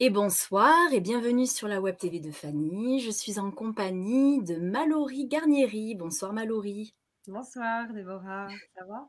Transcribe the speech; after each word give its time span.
Et 0.00 0.10
bonsoir 0.10 0.92
et 0.92 1.00
bienvenue 1.00 1.44
sur 1.44 1.66
la 1.66 1.80
web 1.80 1.96
TV 1.96 2.20
de 2.20 2.30
Fanny. 2.30 3.00
Je 3.00 3.10
suis 3.10 3.40
en 3.40 3.50
compagnie 3.50 4.40
de 4.44 4.54
Mallory 4.54 5.26
Garnieri. 5.26 5.96
Bonsoir 5.96 6.32
Mallory. 6.32 6.94
Bonsoir 7.26 7.92
Déborah, 7.92 8.46
ça 8.76 8.84
va? 8.84 9.08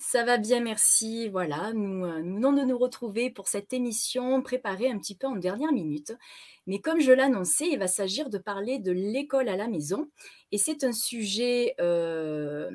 Ça 0.00 0.24
va 0.24 0.38
bien, 0.38 0.58
merci. 0.58 1.28
Voilà, 1.28 1.72
nous, 1.72 2.04
euh, 2.04 2.20
nous 2.20 2.34
venons 2.34 2.52
de 2.52 2.62
nous 2.62 2.76
retrouver 2.76 3.30
pour 3.30 3.46
cette 3.46 3.72
émission 3.72 4.42
préparée 4.42 4.90
un 4.90 4.98
petit 4.98 5.14
peu 5.14 5.28
en 5.28 5.36
dernière 5.36 5.70
minute. 5.70 6.12
Mais 6.66 6.80
comme 6.80 6.98
je 6.98 7.12
l'annonçais, 7.12 7.68
il 7.68 7.78
va 7.78 7.86
s'agir 7.86 8.28
de 8.28 8.38
parler 8.38 8.80
de 8.80 8.90
l'école 8.90 9.48
à 9.48 9.56
la 9.56 9.68
maison. 9.68 10.10
Et 10.50 10.58
c'est 10.58 10.82
un 10.82 10.92
sujet 10.92 11.76
euh, 11.80 12.70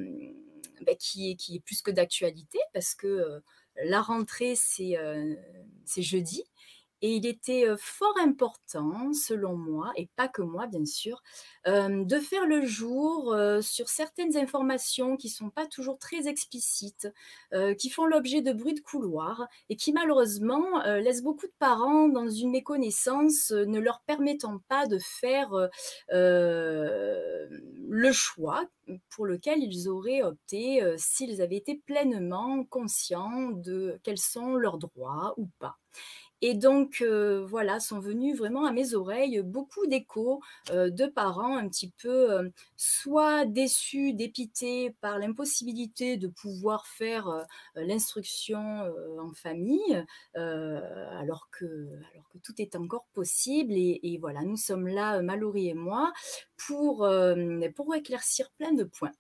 bah, 0.85 0.95
qui, 0.97 1.31
est, 1.31 1.35
qui, 1.35 1.57
est, 1.57 1.59
plus 1.59 1.81
que 1.81 1.91
d'actualité 1.91 2.59
parce 2.73 2.95
que 2.95 3.07
euh, 3.07 3.39
la 3.83 4.01
rentrée, 4.01 4.55
c'est 4.55 4.97
euh, 4.97 5.35
jeudi. 5.97 6.43
Et 7.01 7.15
il 7.15 7.25
était 7.25 7.65
fort 7.77 8.17
important, 8.19 9.13
selon 9.13 9.55
moi, 9.55 9.91
et 9.95 10.09
pas 10.15 10.27
que 10.27 10.41
moi 10.41 10.67
bien 10.67 10.85
sûr, 10.85 11.21
de 11.65 12.19
faire 12.19 12.45
le 12.45 12.65
jour 12.65 13.35
sur 13.61 13.89
certaines 13.89 14.37
informations 14.37 15.17
qui 15.17 15.27
ne 15.27 15.31
sont 15.33 15.49
pas 15.49 15.65
toujours 15.67 15.97
très 15.99 16.27
explicites, 16.27 17.07
qui 17.77 17.89
font 17.89 18.05
l'objet 18.05 18.41
de 18.41 18.53
bruits 18.53 18.73
de 18.73 18.79
couloir 18.81 19.47
et 19.69 19.75
qui 19.75 19.93
malheureusement 19.93 20.81
laissent 20.99 21.23
beaucoup 21.23 21.47
de 21.47 21.53
parents 21.59 22.07
dans 22.07 22.29
une 22.29 22.51
méconnaissance, 22.51 23.51
ne 23.51 23.79
leur 23.79 24.01
permettant 24.05 24.59
pas 24.67 24.87
de 24.87 24.99
faire 24.99 25.51
le 26.11 28.11
choix 28.11 28.63
pour 29.09 29.25
lequel 29.25 29.59
ils 29.63 29.89
auraient 29.89 30.21
opté 30.21 30.81
s'ils 30.97 31.41
avaient 31.41 31.57
été 31.57 31.81
pleinement 31.85 32.63
conscients 32.65 33.49
de 33.51 33.99
quels 34.03 34.17
sont 34.17 34.55
leurs 34.55 34.77
droits 34.77 35.33
ou 35.37 35.47
pas. 35.59 35.77
Et 36.41 36.55
donc, 36.55 37.01
euh, 37.01 37.45
voilà, 37.45 37.79
sont 37.79 37.99
venus 37.99 38.35
vraiment 38.35 38.65
à 38.65 38.71
mes 38.71 38.95
oreilles 38.95 39.41
beaucoup 39.43 39.85
d'échos 39.85 40.41
euh, 40.71 40.89
de 40.89 41.05
parents 41.05 41.55
un 41.55 41.67
petit 41.69 41.91
peu 42.01 42.31
euh, 42.31 42.49
soit 42.77 43.45
déçus, 43.45 44.13
dépités 44.13 44.95
par 45.01 45.19
l'impossibilité 45.19 46.17
de 46.17 46.27
pouvoir 46.27 46.87
faire 46.87 47.45
l'instruction 47.75 48.91
en 49.19 49.31
famille, 49.33 50.03
alors, 50.35 51.49
que, 51.51 51.87
tout 52.43 52.53
est 52.59 52.75
encore 52.75 53.05
possible. 53.13 53.73
Et, 53.73 54.17
voilà, 54.19 54.41
nous 54.41 54.57
sommes 54.57 54.87
là, 54.87 55.21
Mallory 55.21 55.69
et 55.69 55.73
moi, 55.73 56.11
pour 56.57 57.05
éclaircir 57.95 58.49
plein 58.57 58.73
de 58.73 58.83
points. 58.83 59.11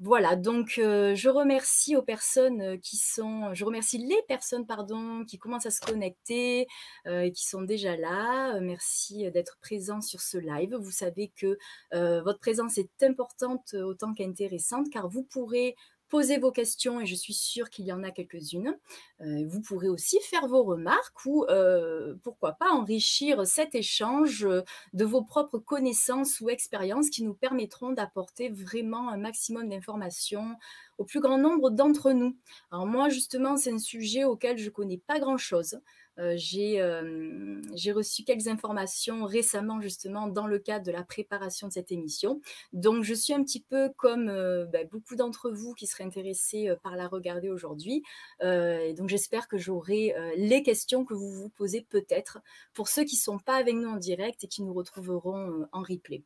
Voilà, 0.00 0.36
donc 0.36 0.74
je 0.76 1.28
remercie 1.28 1.96
aux 1.96 2.02
personnes 2.02 2.78
qui 2.80 2.96
sont, 2.96 3.52
je 3.52 3.64
remercie 3.64 3.98
les 3.98 4.22
personnes, 4.28 4.64
pardon, 4.64 5.24
qui 5.24 5.38
commencent 5.38 5.66
à 5.66 5.72
se 5.72 5.80
connecter 5.80 6.68
et 7.06 7.32
qui 7.32 7.44
sont 7.48 7.62
déjà 7.62 7.96
là. 7.96 8.60
merci 8.60 9.28
d'être 9.32 9.58
présents 9.60 10.00
sur 10.00 10.20
ce 10.20 10.38
live. 10.38 10.76
Vous 10.76 10.92
savez 10.92 11.32
que 11.34 11.58
votre 11.90 12.38
présence 12.38 12.78
est 12.78 13.02
importante 13.02 13.74
autant 13.74 14.14
qu'intéressante 14.14 14.88
car 14.92 15.08
vous 15.08 15.24
pourrez 15.24 15.74
Posez 16.08 16.38
vos 16.38 16.50
questions 16.50 17.00
et 17.00 17.06
je 17.06 17.14
suis 17.14 17.34
sûre 17.34 17.68
qu'il 17.68 17.84
y 17.84 17.92
en 17.92 18.02
a 18.02 18.10
quelques-unes. 18.10 18.74
Euh, 19.20 19.44
vous 19.46 19.60
pourrez 19.60 19.88
aussi 19.88 20.18
faire 20.20 20.46
vos 20.48 20.62
remarques 20.62 21.24
ou 21.26 21.44
euh, 21.50 22.14
pourquoi 22.22 22.52
pas 22.52 22.70
enrichir 22.70 23.46
cet 23.46 23.74
échange 23.74 24.46
euh, 24.46 24.62
de 24.94 25.04
vos 25.04 25.22
propres 25.22 25.58
connaissances 25.58 26.40
ou 26.40 26.48
expériences 26.48 27.10
qui 27.10 27.22
nous 27.24 27.34
permettront 27.34 27.92
d'apporter 27.92 28.48
vraiment 28.48 29.10
un 29.10 29.18
maximum 29.18 29.68
d'informations 29.68 30.56
au 30.96 31.04
plus 31.04 31.20
grand 31.20 31.38
nombre 31.38 31.70
d'entre 31.70 32.12
nous. 32.12 32.36
Alors 32.70 32.86
moi 32.86 33.10
justement 33.10 33.58
c'est 33.58 33.72
un 33.72 33.78
sujet 33.78 34.24
auquel 34.24 34.56
je 34.56 34.70
connais 34.70 34.98
pas 34.98 35.18
grand-chose. 35.18 35.78
Euh, 36.18 36.36
euh, 36.56 37.62
j'ai 37.74 37.92
reçu 37.92 38.24
quelques 38.24 38.48
informations 38.48 39.24
récemment 39.24 39.80
justement 39.80 40.26
dans 40.26 40.46
le 40.46 40.58
cadre 40.58 40.84
de 40.84 40.92
la 40.92 41.02
préparation 41.02 41.68
de 41.68 41.72
cette 41.72 41.92
émission. 41.92 42.40
Donc 42.72 43.04
je 43.04 43.14
suis 43.14 43.32
un 43.32 43.42
petit 43.42 43.60
peu 43.60 43.90
comme 43.96 44.28
euh, 44.28 44.66
bah, 44.66 44.84
beaucoup 44.90 45.16
d'entre 45.16 45.50
vous 45.50 45.74
qui 45.74 45.86
seraient 45.86 46.04
intéressés 46.04 46.74
par 46.82 46.96
la 46.96 47.08
regarder 47.08 47.50
aujourd'hui. 47.50 48.02
donc 48.40 49.08
j'espère 49.08 49.48
que 49.48 49.58
j'aurai 49.58 50.14
les 50.36 50.62
questions 50.62 51.04
que 51.04 51.14
vous 51.14 51.30
vous 51.30 51.48
posez 51.50 51.82
peut-être 51.88 52.38
pour 52.74 52.88
ceux 52.88 53.04
qui 53.04 53.16
ne 53.16 53.20
sont 53.20 53.38
pas 53.38 53.56
avec 53.56 53.74
nous 53.74 53.88
en 53.88 53.96
direct 53.96 54.44
et 54.44 54.48
qui 54.48 54.62
nous 54.62 54.72
retrouveront 54.72 55.66
en 55.72 55.82
replay. 55.82 56.22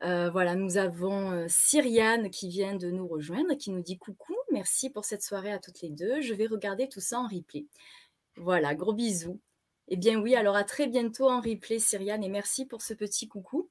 voilà, 0.00 0.54
nous 0.54 0.76
avons 0.76 1.46
Cyriane 1.48 2.30
qui 2.30 2.48
vient 2.48 2.76
de 2.76 2.90
nous 2.90 3.06
rejoindre, 3.06 3.54
qui 3.54 3.70
nous 3.70 3.82
dit 3.82 3.98
coucou, 3.98 4.34
merci 4.52 4.90
pour 4.90 5.04
cette 5.04 5.22
soirée 5.22 5.52
à 5.52 5.58
toutes 5.58 5.80
les 5.82 5.90
deux. 5.90 6.20
Je 6.20 6.34
vais 6.34 6.46
regarder 6.46 6.88
tout 6.88 7.00
ça 7.00 7.20
en 7.20 7.26
replay. 7.28 7.66
Voilà, 8.40 8.74
gros 8.74 8.92
bisous. 8.92 9.40
Eh 9.88 9.96
bien 9.96 10.20
oui, 10.20 10.34
alors 10.34 10.56
à 10.56 10.64
très 10.64 10.86
bientôt 10.86 11.28
en 11.28 11.40
replay, 11.40 11.78
Cyriane, 11.78 12.22
et 12.22 12.28
merci 12.28 12.66
pour 12.66 12.82
ce 12.82 12.94
petit 12.94 13.26
coucou. 13.26 13.68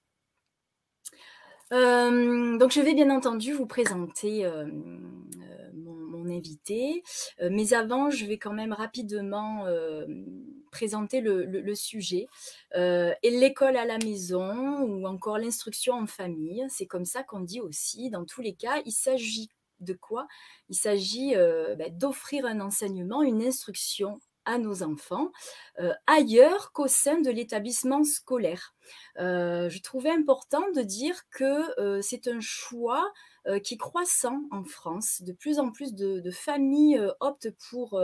Euh, 1.74 2.58
donc 2.58 2.72
je 2.72 2.80
vais 2.80 2.94
bien 2.94 3.10
entendu 3.10 3.52
vous 3.52 3.66
présenter 3.66 4.46
euh, 4.46 4.66
euh, 4.66 5.72
mon, 5.74 6.26
invité, 6.30 7.04
mais 7.42 7.74
avant 7.74 8.10
je 8.10 8.26
vais 8.26 8.38
quand 8.38 8.52
même 8.52 8.74
rapidement 8.74 9.66
présenter 10.72 11.22
le, 11.22 11.74
sujet. 11.74 12.28
et 12.76 13.30
l'école 13.30 13.78
à 13.78 13.86
la 13.86 13.98
maison 13.98 14.82
ou 14.82 15.08
encore 15.08 15.38
l'instruction 15.38 15.94
en 15.94 16.06
famille, 16.06 16.66
c'est 16.70 16.86
comme 16.86 17.06
ça 17.06 17.24
qu'on 17.24 17.40
dit 17.40 17.62
aussi. 17.62 18.10
Dans 18.10 18.26
tous 18.26 18.42
les 18.42 18.56
cas, 18.56 18.82
il 18.86 18.92
s'agit 18.92 19.50
de 19.80 19.94
quoi? 19.94 20.28
Il 20.70 20.76
s'agit 20.76 21.34
bah, 21.36 21.90
d'offrir 21.92 22.46
un 22.46 22.60
enseignement, 22.60 23.24
une 23.24 23.42
instruction 23.42 24.20
à 24.48 24.58
nos 24.58 24.82
enfants 24.82 25.32
euh, 25.80 25.94
ailleurs 26.08 26.72
qu'au 26.72 26.88
sein 26.88 27.20
de 27.22 27.30
l'établissement 27.30 28.04
scolaire. 28.04 28.74
Euh, 29.20 29.70
je 29.70 29.82
trouvais 29.82 30.10
important 30.10 30.64
de 30.72 30.82
dire 30.82 31.30
que 31.30 31.80
euh, 31.80 32.02
c'est 32.02 32.28
un 32.28 32.40
choix 32.40 33.12
qui 33.64 33.76
est 33.76 33.78
croissant 33.78 34.42
en 34.52 34.66
France. 34.66 35.22
De 35.22 35.32
plus 35.32 35.58
en 35.60 35.72
plus 35.72 35.94
de, 35.94 36.32
familles 36.32 37.02
optent 37.22 37.50
pour 37.70 37.98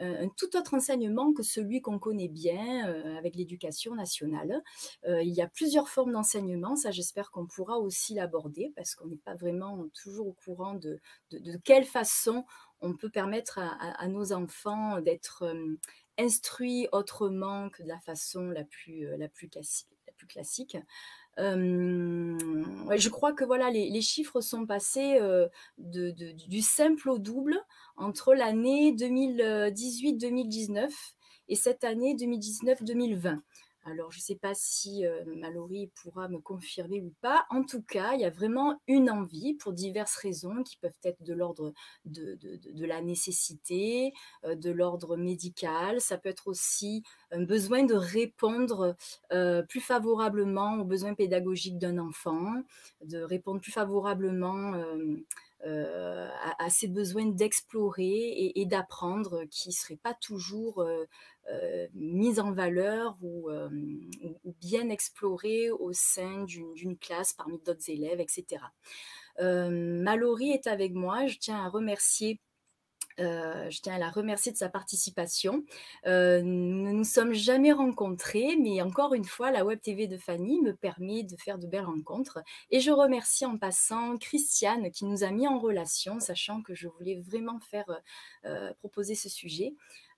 un 0.00 0.28
tout 0.36 0.54
autre 0.54 0.74
enseignement 0.74 1.32
que 1.32 1.42
celui 1.42 1.80
qu'on 1.80 1.98
connaît 1.98 2.28
bien 2.28 2.84
avec 3.16 3.34
l'éducation 3.34 3.94
nationale. 3.94 4.60
il 5.06 5.32
y 5.32 5.40
a 5.40 5.48
plusieurs 5.48 5.88
formes 5.88 6.12
d'enseignement, 6.12 6.76
ça 6.76 6.90
j'espère 6.90 7.30
qu'on 7.30 7.46
pourra 7.46 7.78
aussi 7.78 8.12
l'aborder 8.12 8.70
parce 8.76 8.94
qu'on 8.94 9.06
n'est 9.06 9.16
pas 9.16 9.34
vraiment 9.34 9.82
toujours 9.94 10.26
au 10.26 10.34
courant 10.34 10.74
de, 10.74 11.00
de, 11.30 11.56
quelle 11.64 11.86
façon 11.86 12.44
on 12.82 12.94
peut 12.94 13.10
permettre 13.10 13.58
à, 13.58 14.08
nos 14.08 14.32
enfants 14.32 15.00
d'être 15.00 15.44
instruits 16.18 16.88
autrement 16.92 17.70
que 17.70 17.82
de 17.82 17.88
la 17.88 18.00
façon 18.00 18.50
la 18.50 18.64
plus, 18.64 19.06
la 19.16 19.28
plus 19.28 19.48
classique. 20.28 20.76
Je 21.38 23.08
crois 23.08 23.32
que 23.32 23.44
voilà, 23.44 23.70
les, 23.70 24.02
chiffres 24.02 24.40
sont 24.40 24.66
passés 24.66 25.18
du 25.78 26.60
simple 26.60 27.08
au 27.08 27.18
double 27.18 27.58
entre 27.96 28.34
l'année 28.34 28.92
2018-2019 28.92 30.90
et 31.48 31.56
cette 31.56 31.84
année 31.84 32.14
2019-2020. 32.14 33.40
Alors, 33.84 34.12
je 34.12 34.18
ne 34.18 34.22
sais 34.22 34.36
pas 34.36 34.54
si 34.54 35.04
euh, 35.04 35.24
Mallory 35.36 35.90
pourra 36.02 36.28
me 36.28 36.38
confirmer 36.38 37.00
ou 37.00 37.12
pas. 37.20 37.46
En 37.50 37.64
tout 37.64 37.82
cas, 37.82 38.12
il 38.14 38.20
y 38.20 38.24
a 38.24 38.30
vraiment 38.30 38.80
une 38.86 39.10
envie 39.10 39.54
pour 39.54 39.72
diverses 39.72 40.14
raisons 40.16 40.62
qui 40.62 40.76
peuvent 40.76 40.92
être 41.02 41.20
de 41.22 41.34
l'ordre 41.34 41.72
de, 42.04 42.38
la 42.86 43.00
nécessité, 43.00 44.12
euh, 44.44 44.54
de 44.54 44.70
l'ordre 44.70 45.16
médical. 45.16 46.00
Ça 46.00 46.16
peut 46.16 46.28
être 46.28 46.46
aussi 46.46 47.02
un 47.32 47.42
besoin 47.42 47.82
de 47.82 47.94
répondre 47.94 48.96
euh, 49.32 49.62
plus 49.62 49.80
favorablement 49.80 50.74
aux 50.74 50.84
besoins 50.84 51.14
pédagogiques 51.14 51.78
d'un 51.78 51.98
enfant, 51.98 52.62
de 53.04 53.18
répondre 53.18 53.60
plus 53.60 53.72
favorablement 53.72 54.74
euh, 55.64 56.28
à, 56.58 56.70
ces 56.70 56.88
besoins 56.88 57.26
d'explorer 57.26 58.52
et, 58.54 58.66
d'apprendre 58.66 59.44
qui 59.48 59.68
ne 59.68 59.74
seraient 59.74 59.98
pas 60.02 60.14
toujours 60.14 60.82
euh, 60.82 61.04
euh, 61.52 61.86
mis 61.94 62.40
en 62.40 62.52
valeur 62.52 63.16
ou, 63.22 63.48
bien 64.60 64.88
explorés 64.88 65.70
au 65.70 65.92
sein 65.92 66.44
d'une 66.44 66.98
classe 66.98 67.32
parmi 67.32 67.60
d'autres 67.60 67.88
élèves, 67.90 68.20
etc. 68.20 68.62
Mallory 69.38 70.50
est 70.50 70.66
avec 70.66 70.94
moi. 70.94 71.26
Je 71.26 71.38
tiens 71.38 71.64
à 71.64 71.68
remercier 71.68 72.40
euh, 73.20 73.70
je 73.70 73.80
tiens 73.80 73.94
à 73.94 73.98
la 73.98 74.10
remercier 74.10 74.52
de 74.52 74.56
sa 74.56 74.68
participation. 74.68 75.64
Euh, 76.06 76.42
nous 76.42 76.86
ne 76.86 76.92
nous 76.92 77.04
sommes 77.04 77.32
jamais 77.32 77.72
rencontrés, 77.72 78.56
mais 78.56 78.80
encore 78.82 79.14
une 79.14 79.24
fois, 79.24 79.50
la 79.50 79.64
Web 79.64 79.80
TV 79.80 80.06
de 80.06 80.16
Fanny 80.16 80.60
me 80.60 80.72
permet 80.72 81.22
de 81.22 81.36
faire 81.36 81.58
de 81.58 81.66
belles 81.66 81.84
rencontres. 81.84 82.40
Et 82.70 82.80
je 82.80 82.90
remercie 82.90 83.44
en 83.44 83.58
passant 83.58 84.16
Christiane 84.16 84.90
qui 84.90 85.04
nous 85.04 85.24
a 85.24 85.30
mis 85.30 85.48
en 85.48 85.58
relation, 85.58 86.20
sachant 86.20 86.62
que 86.62 86.74
je 86.74 86.88
voulais 86.88 87.20
vraiment 87.26 87.60
faire 87.60 88.00
euh, 88.44 88.72
proposer 88.80 89.14
ce 89.14 89.28
sujet. 89.28 89.74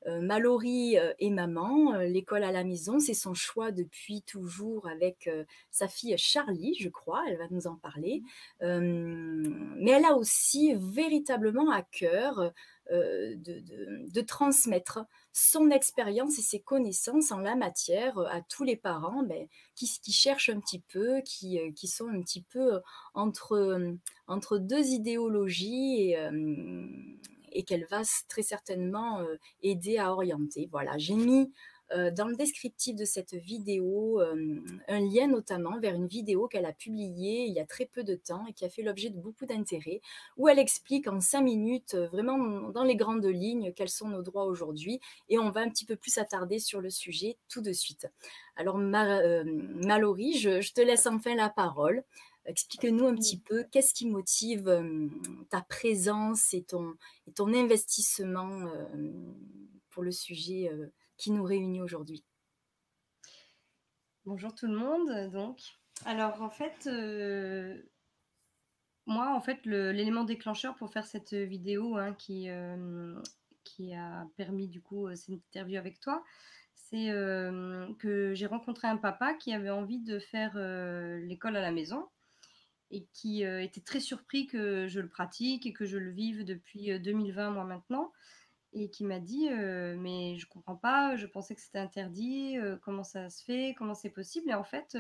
Mallory 0.07 0.97
est 0.97 1.31
maman, 1.31 1.95
l'école 2.01 2.45
à 2.45 2.53
la 2.53 2.63
maison, 2.63 2.99
c'est 2.99 3.15
son 3.15 3.33
choix 3.33 3.71
depuis 3.71 4.21
toujours 4.21 4.87
avec 4.87 5.31
sa 5.71 5.89
fille 5.89 6.15
Charlie, 6.19 6.77
je 6.79 6.91
crois, 6.91 7.23
elle 7.27 7.39
va 7.39 7.47
nous 7.51 7.67
en 7.67 7.77
parler. 7.77 8.23
mais 8.61 9.91
elle 9.91 10.05
a 10.05 10.15
aussi 10.15 10.75
véritablement 10.77 11.71
à 11.71 11.81
cœur 11.81 12.53
de, 12.91 13.37
de, 13.37 14.11
de, 14.13 14.21
transmettre 14.21 15.01
son 15.33 15.71
expérience 15.71 16.39
et 16.39 16.43
ses 16.43 16.61
connaissances 16.61 17.33
en 17.33 17.39
la 17.39 17.57
matière 17.57 18.19
à 18.19 18.41
tous 18.43 18.63
les 18.63 18.77
parents 18.77 19.23
ben, 19.23 19.47
qui, 19.75 19.91
qui, 20.03 20.13
cherchent 20.13 20.51
un 20.51 20.61
petit 20.61 20.83
peu, 20.93 21.21
qui, 21.25 21.59
qui, 21.75 21.89
sont 21.89 22.09
un 22.09 22.21
petit 22.21 22.43
peu 22.43 22.81
entre, 23.15 23.81
entre 24.27 24.59
deux 24.59 24.87
idéologies 24.89 26.11
et, 26.11 26.19
et 27.53 27.63
qu'elle 27.63 27.87
va 27.91 28.03
très 28.29 28.43
certainement 28.43 29.25
aider 29.63 29.97
à 29.99 30.13
orienter. 30.13 30.69
Voilà, 30.71 30.99
j'ai 30.99 31.15
mis 31.15 31.41
euh, 31.43 31.47
dans 32.11 32.29
le 32.29 32.37
descriptif 32.37 32.97
de 32.97 33.05
cette 33.05 33.35
vidéo 33.35 34.21
euh, 34.21 34.61
un 34.89 35.01
lien 35.01 35.27
notamment 35.27 35.79
vers 35.79 35.95
une 35.95 36.07
vidéo 36.07 36.49
qu'elle 36.49 36.67
a 36.67 36.73
publiée 36.73 37.45
il 37.47 37.53
y 37.53 37.61
a 37.61 37.67
très 37.67 37.87
peu 37.87 38.05
de 38.05 38.15
temps 38.15 38.47
et 38.47 38.53
qui 38.53 38.65
a 38.65 38.69
fait 38.69 38.83
l'objet 38.83 39.11
de 39.11 39.19
beaucoup 39.19 39.47
d'intérêt, 39.47 40.01
où 40.37 40.49
elle 40.49 40.59
explique 40.59 41.09
en 41.09 41.21
cinq 41.21 41.43
minutes, 41.43 41.95
euh, 41.95 42.09
vraiment 42.09 42.71
dans 42.71 42.85
les 42.85 42.97
grandes 42.97 43.25
lignes, 43.25 43.73
quels 43.75 43.89
sont 43.89 44.09
nos 44.09 44.23
droits 44.23 44.45
aujourd'hui. 44.45 45.01
Et 45.29 45.39
on 45.39 45.51
va 45.51 45.61
un 45.61 45.71
petit 45.71 45.85
peu 45.85 45.97
plus 45.97 46.13
s'attarder 46.13 46.59
sur 46.59 46.81
le 46.81 46.91
sujet 46.91 47.37
tout 47.49 47.61
de 47.61 47.73
suite. 47.73 48.09
Alors, 48.57 48.79
Mallory, 48.79 50.39
je, 50.39 50.73
te 50.73 50.81
laisse 50.81 51.07
enfin 51.07 51.35
la 51.35 51.49
parole. 51.49 52.05
Explique-nous 52.47 53.07
un 53.07 53.15
petit 53.15 53.39
peu 53.39 53.65
qu'est-ce 53.71 53.95
qui 53.95 54.07
motive 54.07 54.83
ta 55.51 55.63
présence 55.63 56.55
et 56.55 56.63
ton 56.63 57.55
investissement 57.55 58.69
pour 59.91 60.03
le 60.03 60.13
sujet 60.13 60.71
qui 61.17 61.31
nous 61.31 61.45
réunit 61.45 61.81
aujourd'hui. 61.81 62.25
Bonjour 64.25 64.55
tout 64.55 64.67
le 64.67 64.77
monde. 64.77 65.31
Donc, 65.33 65.61
alors 66.07 66.41
en 66.43 66.51
fait, 66.51 66.87
euh, 66.87 67.79
moi 69.07 69.35
en 69.35 69.41
fait 69.41 69.65
l'élément 69.67 70.25
déclencheur 70.25 70.77
pour 70.77 70.91
faire 70.91 71.07
cette 71.07 71.35
vidéo 71.35 71.97
hein, 71.97 72.15
qui 72.15 72.49
euh, 72.49 73.21
qui 73.65 73.95
a 73.95 74.27
permis 74.37 74.69
du 74.69 74.81
coup 74.81 75.07
euh, 75.07 75.15
cette 75.15 75.29
interview 75.29 75.79
avec 75.79 76.01
toi, 76.01 76.25
c'est 76.75 77.09
que 77.99 78.33
j'ai 78.35 78.47
rencontré 78.47 78.89
un 78.89 78.97
papa 78.97 79.35
qui 79.35 79.53
avait 79.53 79.71
envie 79.71 80.01
de 80.01 80.19
faire 80.19 80.55
l'école 81.19 81.57
à 81.57 81.61
la 81.61 81.73
maison 81.73 82.07
et 82.91 83.07
qui 83.13 83.43
était 83.43 83.81
très 83.81 84.01
surpris 84.01 84.47
que 84.47 84.87
je 84.87 85.01
le 85.01 85.09
pratique 85.09 85.67
et 85.67 85.73
que 85.73 85.87
je 85.87 85.99
le 85.99 86.11
vive 86.11 86.45
depuis 86.45 86.99
2020 87.01 87.51
moi 87.51 87.65
maintenant 87.65 88.13
et 88.75 88.91
qui 88.91 89.05
m'a 89.05 89.21
dit 89.21 89.49
mais 89.49 90.37
je 90.37 90.47
comprends 90.47 90.77
pas, 90.77 91.17
je 91.17 91.27
pensais 91.27 91.55
que 91.55 91.61
c'était 91.61 91.79
interdit, 91.79 92.57
comment 92.83 93.05
ça 93.05 93.31
se 93.31 93.45
fait, 93.45 93.75
comment 93.79 93.95
c'est 93.95 94.11
possible? 94.11 94.51
Et 94.51 94.55
en 94.55 94.65
fait 94.65 94.97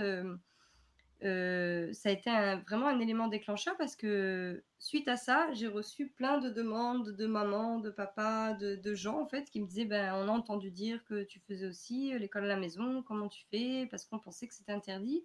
ça 1.20 2.08
a 2.08 2.12
été 2.12 2.30
vraiment 2.66 2.86
un 2.88 3.00
élément 3.00 3.28
déclencheur 3.28 3.76
parce 3.78 3.96
que 3.96 4.62
suite 4.78 5.08
à 5.08 5.16
ça, 5.16 5.52
j'ai 5.52 5.68
reçu 5.68 6.08
plein 6.08 6.38
de 6.38 6.50
demandes 6.50 7.10
de 7.10 7.26
mamans, 7.26 7.78
de 7.78 7.90
papas, 7.90 8.54
de, 8.54 8.94
gens 8.94 9.20
en 9.20 9.26
fait 9.26 9.50
qui 9.50 9.60
me 9.60 9.66
disaient 9.66 9.86
ben, 9.86 10.14
on 10.14 10.28
a 10.28 10.32
entendu 10.32 10.70
dire 10.70 11.02
que 11.04 11.24
tu 11.24 11.40
faisais 11.40 11.66
aussi 11.66 12.16
l'école 12.18 12.44
à 12.44 12.48
la 12.48 12.56
maison, 12.56 13.02
comment 13.02 13.28
tu 13.28 13.44
fais? 13.50 13.86
Parce 13.90 14.04
qu'on 14.04 14.18
pensait 14.18 14.46
que 14.46 14.54
c'était 14.54 14.72
interdit. 14.72 15.24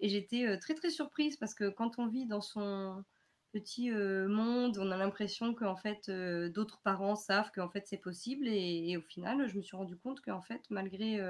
Et 0.00 0.08
j'étais 0.08 0.58
très 0.58 0.74
très 0.74 0.90
surprise 0.90 1.36
parce 1.36 1.54
que 1.54 1.68
quand 1.68 1.98
on 1.98 2.06
vit 2.06 2.26
dans 2.26 2.40
son, 2.40 3.04
petit 3.52 3.90
monde, 3.90 4.78
on 4.78 4.90
a 4.90 4.96
l'impression 4.96 5.54
qu'en 5.54 5.76
fait 5.76 6.10
d'autres 6.10 6.80
parents 6.82 7.16
savent 7.16 7.50
qu'en 7.52 7.68
fait 7.68 7.86
c'est 7.86 7.98
possible 7.98 8.48
et, 8.48 8.96
au 8.96 9.02
final 9.02 9.48
je 9.48 9.56
me 9.56 9.62
suis 9.62 9.76
rendu 9.76 9.96
compte 9.96 10.20
qu'en 10.20 10.40
fait 10.40 10.62
malgré 10.70 11.20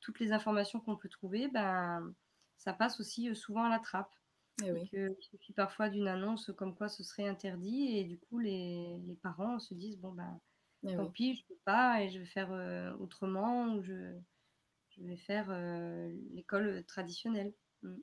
toutes 0.00 0.18
les 0.20 0.32
informations 0.32 0.80
qu'on 0.80 0.96
peut 0.96 1.08
trouver, 1.08 1.48
ben 1.48 2.12
ça 2.56 2.72
passe 2.72 3.00
aussi 3.00 3.34
souvent 3.34 3.64
à 3.64 3.70
la 3.70 3.78
trappe. 3.78 4.12
Et 4.64 4.72
eh 4.92 4.96
il 4.96 5.22
suffit 5.22 5.52
parfois 5.52 5.90
d'une 5.90 6.08
annonce 6.08 6.50
comme 6.56 6.74
quoi 6.74 6.88
ce 6.88 7.04
serait 7.04 7.28
interdit 7.28 7.98
et 7.98 8.04
du 8.04 8.18
coup 8.18 8.38
les, 8.38 8.98
les 9.06 9.16
parents 9.16 9.58
se 9.58 9.74
disent 9.74 9.98
bon 9.98 10.12
ben 10.12 10.40
eh 10.88 10.96
tant 10.96 11.10
pis 11.10 11.34
je 11.34 11.44
peux 11.46 11.60
pas 11.66 12.02
et 12.02 12.08
je 12.08 12.18
vais 12.18 12.26
faire 12.26 12.50
autrement 12.98 13.74
ou 13.74 13.82
je, 13.82 14.16
je 14.96 15.04
vais 15.04 15.16
faire 15.16 15.50
l'école 16.34 16.84
traditionnelle. 16.84 17.52
Mmh. 17.82 17.96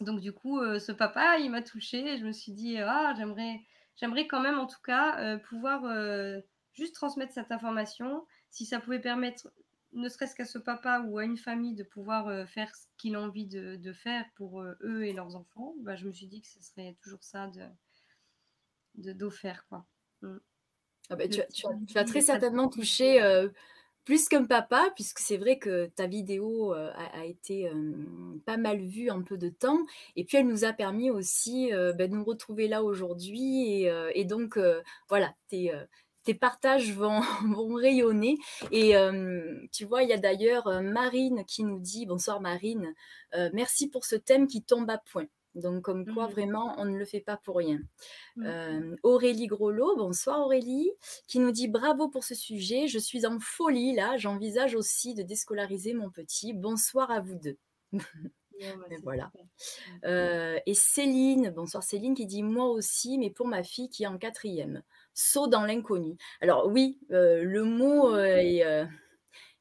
Donc 0.00 0.20
du 0.20 0.32
coup, 0.32 0.60
euh, 0.60 0.78
ce 0.78 0.92
papa, 0.92 1.38
il 1.38 1.50
m'a 1.50 1.62
touchée 1.62 2.14
et 2.14 2.18
je 2.18 2.24
me 2.24 2.32
suis 2.32 2.52
dit, 2.52 2.78
ah, 2.78 3.14
j'aimerais, 3.16 3.60
j'aimerais 3.96 4.26
quand 4.26 4.40
même 4.40 4.58
en 4.58 4.66
tout 4.66 4.80
cas 4.84 5.18
euh, 5.20 5.38
pouvoir 5.38 5.84
euh, 5.84 6.40
juste 6.72 6.94
transmettre 6.94 7.32
cette 7.32 7.52
information. 7.52 8.26
Si 8.50 8.66
ça 8.66 8.80
pouvait 8.80 9.00
permettre, 9.00 9.52
ne 9.92 10.08
serait-ce 10.08 10.34
qu'à 10.34 10.44
ce 10.44 10.58
papa 10.58 11.00
ou 11.06 11.18
à 11.18 11.24
une 11.24 11.36
famille 11.36 11.74
de 11.74 11.84
pouvoir 11.84 12.48
faire 12.48 12.74
ce 12.74 12.86
qu'il 12.98 13.14
a 13.14 13.20
envie 13.20 13.46
de, 13.46 13.92
faire 13.92 14.24
pour 14.34 14.62
eux 14.62 15.04
et 15.04 15.12
leurs 15.12 15.36
enfants, 15.36 15.74
bah, 15.80 15.94
je 15.94 16.06
me 16.06 16.12
suis 16.12 16.26
dit 16.26 16.40
que 16.40 16.48
ce 16.48 16.62
serait 16.62 16.96
toujours 17.00 17.22
ça 17.22 17.50
de, 18.96 19.12
d'offert. 19.12 19.66
Quoi. 19.68 19.86
Mm. 20.22 20.36
Ah 21.10 21.16
bah, 21.16 21.28
tu, 21.28 21.40
tu, 21.86 21.98
as 21.98 22.04
très 22.04 22.22
certainement 22.22 22.68
touché 22.68 23.20
plus 24.04 24.28
qu'un 24.28 24.44
papa, 24.44 24.90
puisque 24.94 25.18
c'est 25.18 25.36
vrai 25.36 25.58
que 25.58 25.86
ta 25.86 26.06
vidéo 26.06 26.74
euh, 26.74 26.90
a, 26.94 27.24
été 27.24 27.70
pas 28.44 28.56
mal 28.56 28.80
vue 28.80 29.10
un 29.10 29.22
peu 29.22 29.38
de 29.38 29.48
temps, 29.48 29.80
et 30.16 30.24
puis 30.24 30.38
elle 30.38 30.46
nous 30.46 30.64
a 30.64 30.72
permis 30.72 31.10
aussi 31.10 31.70
ben, 31.70 32.10
de 32.10 32.14
nous 32.14 32.24
retrouver 32.24 32.68
là 32.68 32.82
aujourd'hui, 32.82 33.84
et, 33.84 34.24
donc 34.24 34.58
voilà, 35.08 35.34
tes, 35.48 35.72
partages 36.38 36.92
vont, 36.92 37.20
rayonner. 37.76 38.36
Et 38.70 38.94
tu 39.72 39.84
vois, 39.84 40.02
il 40.02 40.10
y 40.10 40.12
a 40.12 40.18
d'ailleurs 40.18 40.82
Marine 40.82 41.44
qui 41.46 41.64
nous 41.64 41.80
dit, 41.80 42.06
bonsoir 42.06 42.40
Marine, 42.40 42.94
merci 43.52 43.88
pour 43.88 44.04
ce 44.04 44.16
thème 44.16 44.46
qui 44.46 44.62
tombe 44.62 44.90
à 44.90 44.98
point. 44.98 45.26
Donc, 45.54 45.82
comme 45.82 46.04
quoi, 46.04 46.26
mmh 46.26 46.30
vraiment, 46.30 46.74
on 46.78 46.84
ne 46.84 46.98
le 46.98 47.04
fait 47.04 47.20
pas 47.20 47.36
pour 47.36 47.56
rien. 47.56 47.80
Mmh. 48.36 48.96
Aurélie 49.02 49.46
Grolot, 49.46 49.96
bonsoir 49.96 50.40
Aurélie, 50.40 50.90
qui 51.28 51.38
nous 51.38 51.52
dit 51.52 51.68
bravo 51.68 52.08
pour 52.08 52.24
ce 52.24 52.34
sujet. 52.34 52.88
Je 52.88 52.98
suis 52.98 53.24
en 53.24 53.38
folie 53.38 53.94
là. 53.94 54.16
J'envisage 54.16 54.74
aussi 54.74 55.14
de 55.14 55.22
déscolariser 55.22 55.94
mon 55.94 56.10
petit. 56.10 56.52
Bonsoir 56.52 57.10
à 57.10 57.20
vous 57.20 57.38
deux. 57.38 57.56
Bah, 57.92 58.00
voilà. 59.04 59.30
Mmh. 60.02 60.60
et 60.66 60.74
Céline, 60.74 61.50
bonsoir 61.50 61.82
Céline, 61.84 62.14
qui 62.14 62.26
dit 62.26 62.42
moi 62.42 62.66
aussi, 62.66 63.18
mais 63.18 63.30
pour 63.30 63.46
ma 63.46 63.62
fille 63.62 63.88
qui 63.88 64.02
est 64.02 64.08
en 64.08 64.18
quatrième. 64.18 64.82
Saut 65.14 65.46
dans 65.46 65.64
l'inconnu. 65.64 66.16
Alors 66.40 66.66
oui, 66.66 66.98
le 67.10 67.62
mot 67.62 68.16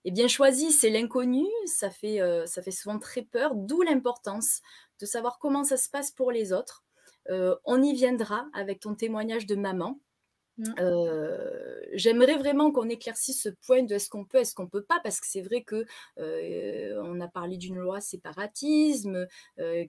est 0.05 0.11
bien 0.11 0.27
choisi, 0.27 0.71
c'est 0.71 0.89
l'inconnu, 0.89 1.45
ça 1.65 1.89
fait, 1.89 2.19
ça 2.45 2.61
fait 2.61 2.71
souvent 2.71 2.99
très 2.99 3.21
peur, 3.21 3.55
d'où 3.55 3.83
l'importance 3.83 4.61
de 5.03 5.07
savoir 5.07 5.37
comment 5.37 5.65
ça 5.65 5.75
se 5.75 5.89
passe 5.89 6.11
pour 6.11 6.31
les 6.31 6.53
autres. 6.53 6.85
Euh, 7.29 7.55
on 7.65 7.83
y 7.83 7.93
viendra 7.93 8.47
avec 8.53 8.79
ton 8.79 8.95
témoignage 8.95 9.45
de 9.45 9.55
maman. 9.55 9.99
Mmh. 10.57 10.75
Euh, 10.79 11.81
j'aimerais 11.93 12.37
vraiment 12.37 12.71
qu'on 12.71 12.87
éclaircisse 12.87 13.41
ce 13.41 13.49
point 13.49 13.83
de 13.83 13.95
est-ce 13.95 14.09
qu'on 14.09 14.23
peut, 14.23 14.37
est-ce 14.37 14.55
qu'on 14.55 14.67
peut 14.67 14.83
pas, 14.83 15.01
parce 15.03 15.19
que 15.19 15.25
c'est 15.27 15.41
vrai 15.41 15.63
que 15.63 15.83
euh, 16.19 17.01
on 17.03 17.19
a 17.19 17.27
parlé 17.27 17.57
d'une 17.57 17.79
loi 17.79 17.99
séparatisme 17.99 19.27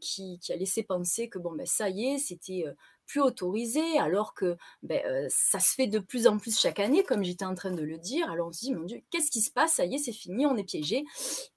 qui, 0.00 0.38
qui, 0.40 0.52
a 0.52 0.56
laissé 0.56 0.82
penser 0.82 1.28
que 1.28 1.38
bon 1.38 1.52
ben 1.52 1.66
ça 1.66 1.90
y 1.90 2.06
est, 2.06 2.18
c'était 2.18 2.64
plus 3.06 3.20
autorisé, 3.20 3.98
alors 3.98 4.34
que 4.34 4.56
ben, 4.82 5.02
ça 5.28 5.60
se 5.60 5.74
fait 5.74 5.86
de 5.86 5.98
plus 5.98 6.26
en 6.26 6.38
plus 6.38 6.58
chaque 6.58 6.80
année, 6.80 7.02
comme 7.02 7.22
j'étais 7.24 7.44
en 7.44 7.54
train 7.54 7.70
de 7.70 7.82
le 7.82 7.98
dire. 7.98 8.30
Alors 8.30 8.48
on 8.48 8.52
se 8.52 8.60
dit, 8.60 8.74
mon 8.74 8.84
Dieu, 8.84 9.00
qu'est-ce 9.10 9.30
qui 9.30 9.40
se 9.40 9.50
passe? 9.50 9.74
Ça 9.74 9.84
y 9.84 9.94
est, 9.94 9.98
c'est 9.98 10.12
fini, 10.12 10.46
on 10.46 10.56
est 10.56 10.64
piégé. 10.64 11.04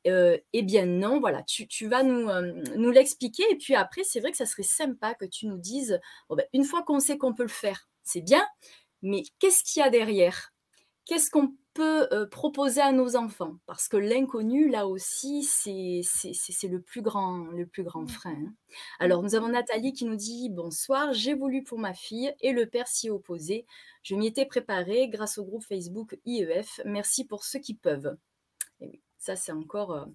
Eh 0.05 0.61
bien 0.63 0.85
non, 0.85 1.19
voilà, 1.19 1.43
tu, 1.43 1.87
vas 1.87 2.03
nous, 2.03 2.29
nous 2.75 2.91
l'expliquer. 2.91 3.43
Et 3.51 3.55
puis 3.57 3.75
après, 3.75 4.03
c'est 4.03 4.19
vrai 4.19 4.31
que 4.31 4.37
ça 4.37 4.45
serait 4.45 4.63
sympa 4.63 5.13
que 5.13 5.25
tu 5.25 5.47
nous 5.47 5.57
dises, 5.57 5.99
ben, 6.29 6.45
une 6.53 6.63
fois 6.63 6.83
qu'on 6.83 6.99
sait 6.99 7.17
qu'on 7.17 7.33
peut 7.33 7.43
le 7.43 7.49
faire, 7.49 7.89
c'est 8.03 8.21
bien, 8.21 8.45
mais 9.01 9.23
qu'est-ce 9.39 9.63
qu'il 9.63 9.81
y 9.81 9.83
a 9.83 9.89
derrière? 9.89 10.53
Qu'est-ce 11.05 11.29
qu'on 11.29 11.53
proposer 12.31 12.81
à 12.81 12.91
nos 12.91 13.15
enfants 13.15 13.57
parce 13.65 13.87
que 13.87 13.97
l'inconnu 13.97 14.69
là 14.69 14.87
aussi 14.87 15.43
c'est 15.43 16.01
le 16.67 16.81
plus 16.81 17.01
grand 17.01 17.45
le 17.47 17.65
plus 17.65 17.83
grand 17.83 18.03
mmh. 18.03 18.09
frein. 18.09 18.31
Hein. 18.31 18.53
Alors 18.99 19.23
nous 19.23 19.35
avons 19.35 19.49
Nathalie 19.49 19.93
qui 19.93 20.05
nous 20.05 20.15
dit 20.15 20.49
bonsoir 20.49 21.13
j'ai 21.13 21.33
voulu 21.33 21.63
pour 21.63 21.79
ma 21.79 21.93
fille 21.93 22.33
et 22.41 22.51
le 22.51 22.65
père 22.65 22.87
s'y 22.87 23.09
opposait. 23.09 23.65
Je 24.03 24.15
m'y 24.15 24.27
étais 24.27 24.45
préparée 24.45 25.09
grâce 25.09 25.37
au 25.37 25.45
groupe 25.45 25.63
Facebook 25.63 26.17
IEF. 26.25 26.81
Merci 26.85 27.25
pour 27.25 27.43
ceux 27.43 27.59
qui 27.59 27.73
peuvent. 27.73 28.17
Et 28.79 28.87
oui, 28.87 29.01
ça 29.17 29.35
c'est 29.35 29.51
encore 29.51 30.07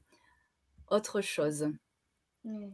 autre 0.90 1.20
chose. 1.20 1.68
Mmh 2.44 2.70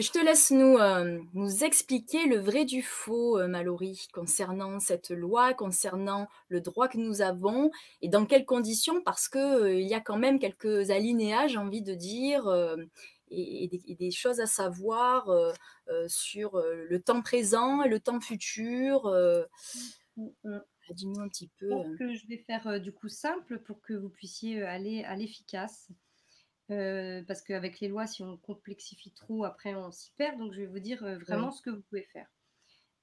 je 0.00 0.10
te 0.10 0.18
laisse 0.18 0.50
nous, 0.50 0.78
euh, 0.78 1.20
nous 1.34 1.64
expliquer 1.64 2.26
le 2.26 2.38
vrai 2.38 2.64
du 2.64 2.82
faux, 2.82 3.38
euh, 3.38 3.46
Mallory, 3.46 4.08
concernant 4.12 4.80
cette 4.80 5.10
loi, 5.10 5.52
concernant 5.52 6.28
le 6.48 6.62
droit 6.62 6.88
que 6.88 6.96
nous 6.96 7.20
avons 7.20 7.70
et 8.00 8.08
dans 8.08 8.24
quelles 8.24 8.46
conditions, 8.46 9.02
parce 9.02 9.28
qu'il 9.28 9.40
euh, 9.40 9.74
il 9.74 9.86
y 9.86 9.94
a 9.94 10.00
quand 10.00 10.16
même 10.16 10.38
quelques 10.38 10.90
alinéas, 10.90 11.48
j'ai 11.48 11.58
envie 11.58 11.82
de 11.82 11.94
dire, 11.94 12.48
et, 13.30 13.96
des, 13.98 14.10
choses 14.10 14.40
à 14.40 14.46
savoir 14.46 15.30
sur 16.06 16.56
le 16.56 16.98
temps 17.00 17.22
présent 17.22 17.82
et 17.82 17.88
le 17.88 18.00
temps 18.00 18.20
futur. 18.20 19.06
Mmh, 20.16 20.28
mmh. 20.44 20.58
Dis-nous 20.90 21.20
un 21.20 21.28
petit 21.28 21.50
peu. 21.58 21.68
que 21.98 22.14
je 22.14 22.26
vais 22.26 22.38
faire 22.38 22.80
du 22.80 22.92
coup 22.92 23.08
simple 23.08 23.58
pour 23.60 23.80
que 23.80 23.94
vous 23.94 24.10
puissiez 24.10 24.62
aller 24.62 25.04
à 25.04 25.16
l'efficace. 25.16 25.90
Euh, 26.72 27.22
parce 27.26 27.42
qu'avec 27.42 27.80
les 27.80 27.88
lois, 27.88 28.06
si 28.06 28.22
on 28.22 28.36
complexifie 28.36 29.12
trop, 29.12 29.44
après 29.44 29.74
on 29.74 29.90
s'y 29.90 30.12
perd. 30.12 30.38
Donc 30.38 30.52
je 30.52 30.60
vais 30.60 30.66
vous 30.66 30.78
dire 30.78 31.02
euh, 31.04 31.18
vraiment 31.18 31.50
ce 31.50 31.62
que 31.62 31.70
vous 31.70 31.82
pouvez 31.82 32.04
faire. 32.12 32.28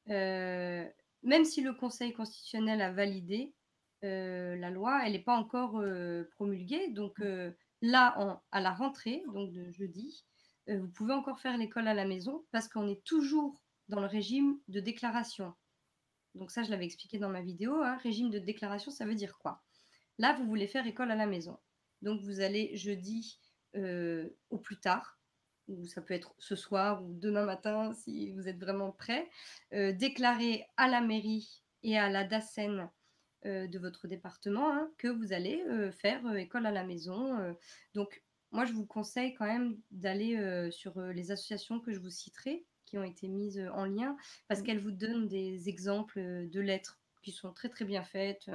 Euh, 0.09 0.87
même 1.23 1.45
si 1.45 1.61
le 1.61 1.73
Conseil 1.73 2.13
constitutionnel 2.13 2.81
a 2.81 2.91
validé 2.91 3.53
la 4.01 4.69
loi, 4.69 5.01
elle 5.05 5.11
n'est 5.11 5.19
pas 5.19 5.35
encore 5.35 5.83
promulguée. 6.31 6.87
Donc 6.91 7.21
là, 7.81 8.39
à 8.51 8.61
la 8.61 8.71
rentrée, 8.71 9.23
donc 9.33 9.51
de 9.51 9.69
jeudi, 9.71 10.23
vous 10.67 10.87
pouvez 10.87 11.13
encore 11.13 11.41
faire 11.41 11.57
l'école 11.57 11.85
à 11.89 11.93
la 11.93 12.05
maison 12.05 12.45
parce 12.53 12.69
qu'on 12.69 12.87
est 12.87 13.03
toujours 13.03 13.61
dans 13.89 13.99
le 13.99 14.05
régime 14.05 14.57
de 14.69 14.79
déclaration. 14.79 15.53
Donc 16.33 16.49
ça, 16.49 16.63
je 16.63 16.71
l'avais 16.71 16.85
expliqué 16.85 17.19
dans 17.19 17.27
ma 17.27 17.41
vidéo. 17.41 17.81
Hein. 17.81 17.97
Régime 17.97 18.29
de 18.29 18.39
déclaration, 18.39 18.89
ça 18.89 19.05
veut 19.05 19.15
dire 19.15 19.37
quoi? 19.37 19.61
Là, 20.17 20.33
vous 20.37 20.45
voulez 20.45 20.67
faire 20.67 20.87
école 20.87 21.11
à 21.11 21.15
la 21.15 21.25
maison. 21.25 21.57
Donc 22.01 22.21
vous 22.21 22.39
allez 22.39 22.77
jeudi 22.77 23.37
au 23.75 24.57
plus 24.57 24.79
tard, 24.79 25.19
ou 25.67 25.85
ça 25.85 26.01
peut 26.01 26.13
être 26.13 26.33
ce 26.39 26.55
soir 26.55 27.03
ou 27.03 27.13
demain 27.13 27.45
matin 27.45 27.93
si 27.93 28.31
vous 28.31 28.47
êtes 28.47 28.59
vraiment 28.59 28.91
prêt, 28.91 29.29
déclarer 29.71 30.65
à 30.77 30.87
la 30.87 31.01
mairie 31.01 31.63
et 31.83 31.97
à 31.97 32.09
la 32.09 32.23
DACEN 32.23 32.89
de 33.45 33.79
votre 33.79 34.07
département 34.07 34.73
hein, 34.73 34.89
que 34.97 35.07
vous 35.07 35.31
allez 35.31 35.63
faire 35.91 36.35
école 36.35 36.65
à 36.65 36.71
la 36.71 36.83
maison. 36.83 37.55
donc 37.93 38.23
moi, 38.51 38.65
je 38.65 38.73
vous 38.73 38.85
conseille 38.85 39.35
quand 39.35 39.45
même 39.45 39.77
d'aller 39.91 40.71
sur 40.71 40.99
les 40.99 41.31
associations 41.31 41.79
que 41.79 41.93
je 41.93 41.99
vous 41.99 42.09
citerai, 42.09 42.65
qui 42.85 42.97
ont 42.97 43.03
été 43.03 43.27
mises 43.27 43.63
en 43.73 43.85
lien, 43.85 44.17
parce 44.47 44.61
mmh. 44.61 44.63
qu'elles 44.63 44.79
vous 44.79 44.91
donnent 44.91 45.27
des 45.27 45.69
exemples 45.69 46.47
de 46.47 46.59
lettres 46.59 46.99
qui 47.21 47.31
sont 47.31 47.53
très 47.53 47.69
très 47.69 47.85
bien 47.85 48.03
faites. 48.03 48.49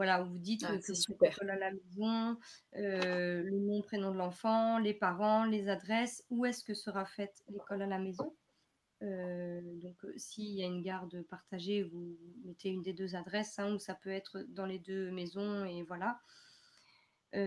Voilà, 0.00 0.22
où 0.22 0.30
vous 0.30 0.38
dites 0.38 0.64
ah, 0.66 0.78
que 0.78 0.92
vous 0.92 1.26
école 1.26 1.50
à 1.50 1.58
la 1.58 1.72
maison, 1.72 2.38
le 2.72 3.50
nom, 3.50 3.82
prénom 3.82 4.10
de 4.10 4.16
l'enfant, 4.16 4.78
les 4.78 4.94
parents, 4.94 5.44
les 5.44 5.68
adresses, 5.68 6.24
où 6.30 6.46
est-ce 6.46 6.64
que 6.64 6.72
sera 6.72 7.04
faite 7.04 7.44
l'école 7.50 7.82
à 7.82 7.86
la 7.86 7.98
maison? 7.98 8.34
donc, 9.02 9.96
s'il 10.16 10.54
y 10.54 10.62
a 10.62 10.66
une 10.66 10.80
garde 10.80 11.20
partagée, 11.24 11.82
vous 11.82 12.16
mettez 12.46 12.70
une 12.70 12.80
des 12.80 12.94
deux 12.94 13.14
adresses, 13.14 13.58
hein, 13.58 13.74
ou 13.74 13.78
ça 13.78 13.94
peut 13.94 14.08
être 14.08 14.40
dans 14.48 14.64
les 14.64 14.78
deux 14.78 15.10
maisons, 15.10 15.66
et 15.66 15.82
voilà. 15.82 16.18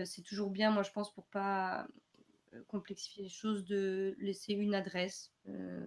c'est 0.04 0.22
toujours 0.22 0.50
bien, 0.50 0.70
moi, 0.70 0.84
je 0.84 0.92
pense, 0.92 1.12
pour 1.12 1.26
pas 1.26 1.88
complexifier 2.68 3.24
les 3.24 3.30
choses, 3.30 3.64
de 3.64 4.14
laisser 4.20 4.52
une 4.52 4.76
adresse 4.76 5.32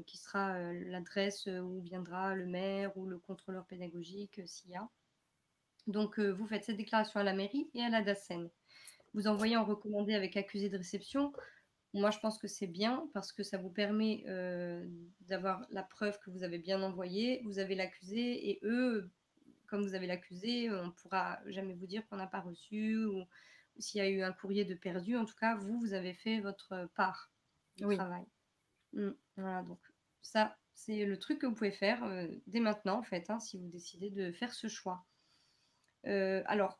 qui 0.05 0.17
sera 0.17 0.74
l'adresse 0.74 1.47
où 1.47 1.79
viendra 1.79 2.36
le 2.36 2.45
maire 2.45 2.91
ou 2.97 3.05
le 3.05 3.19
contrôleur 3.19 3.65
pédagogique 3.67 4.41
s'il 4.45 4.71
y 4.71 4.75
a. 4.75 4.89
Donc, 5.88 6.20
vous 6.20 6.46
faites 6.46 6.65
cette 6.65 6.77
déclaration 6.77 7.20
à 7.20 7.24
la 7.24 7.34
mairie 7.34 7.70
et 7.74 7.82
à 7.82 7.89
la 7.89 8.01
DACEN. 8.01 8.50
Vous 9.13 9.27
envoyez 9.27 9.58
en 9.58 9.65
recommandé 9.65 10.13
avec 10.13 10.38
accusé 10.38 10.70
de 10.70 10.77
réception. 10.77 11.34
Moi, 11.94 12.12
je 12.12 12.20
pense 12.20 12.38
que 12.38 12.48
c'est 12.48 12.67
bien 12.67 13.10
parce 13.13 13.32
que 13.32 13.41
ça 13.41 13.58
vous 13.58 13.70
permet 13.70 14.24
d'avoir 15.22 15.65
la 15.72 15.84
preuve 15.84 16.20
que 16.20 16.29
vous 16.29 16.44
avez 16.44 16.60
bien 16.60 16.84
envoyé. 16.84 17.41
Vous 17.46 17.58
avez 17.58 17.74
l'accusé 17.74 18.50
et 18.50 18.60
eux, 18.63 19.10
comme 19.67 19.82
vous 19.82 19.96
avez 19.96 20.08
l'accusé, 20.08 20.70
on 20.70 20.88
ne 20.88 20.91
pourra 20.91 21.39
jamais 21.48 21.74
vous 21.74 21.88
dire 21.88 22.06
qu'on 22.08 22.17
n'a 22.17 22.27
pas 22.27 22.41
reçu 22.41 23.06
ou 23.06 23.24
s'il 23.79 24.00
y 24.00 24.01
a 24.01 24.10
eu 24.10 24.22
un 24.22 24.34
courrier 24.34 24.65
de 24.65 24.75
perdu. 24.75 25.15
En 25.15 25.25
tout 25.25 25.36
cas, 25.39 25.56
vous, 25.56 25.79
vous 25.79 25.94
avez 25.94 26.13
fait 26.13 26.41
votre 26.41 26.89
part 26.96 27.32
du 27.77 27.96
travail. 27.96 28.25
Mmh, 28.94 29.12
voilà, 29.38 29.63
donc 29.63 29.79
ça, 30.22 30.58
c'est 30.74 31.06
le 31.06 31.17
truc 31.17 31.39
que 31.39 31.48
vous 31.48 31.56
pouvez 31.56 31.72
faire 31.72 32.03
dès 32.46 32.60
maintenant, 32.60 33.00
en 33.00 33.03
fait, 33.03 33.29
hein, 33.29 33.39
si 33.39 33.58
vous 33.58 33.70
décidez 33.70 34.10
de 34.10 34.32
faire 34.32 34.53
ce 34.53 34.67
choix. 34.67 35.06
Euh, 36.06 36.44
alors, 36.46 36.80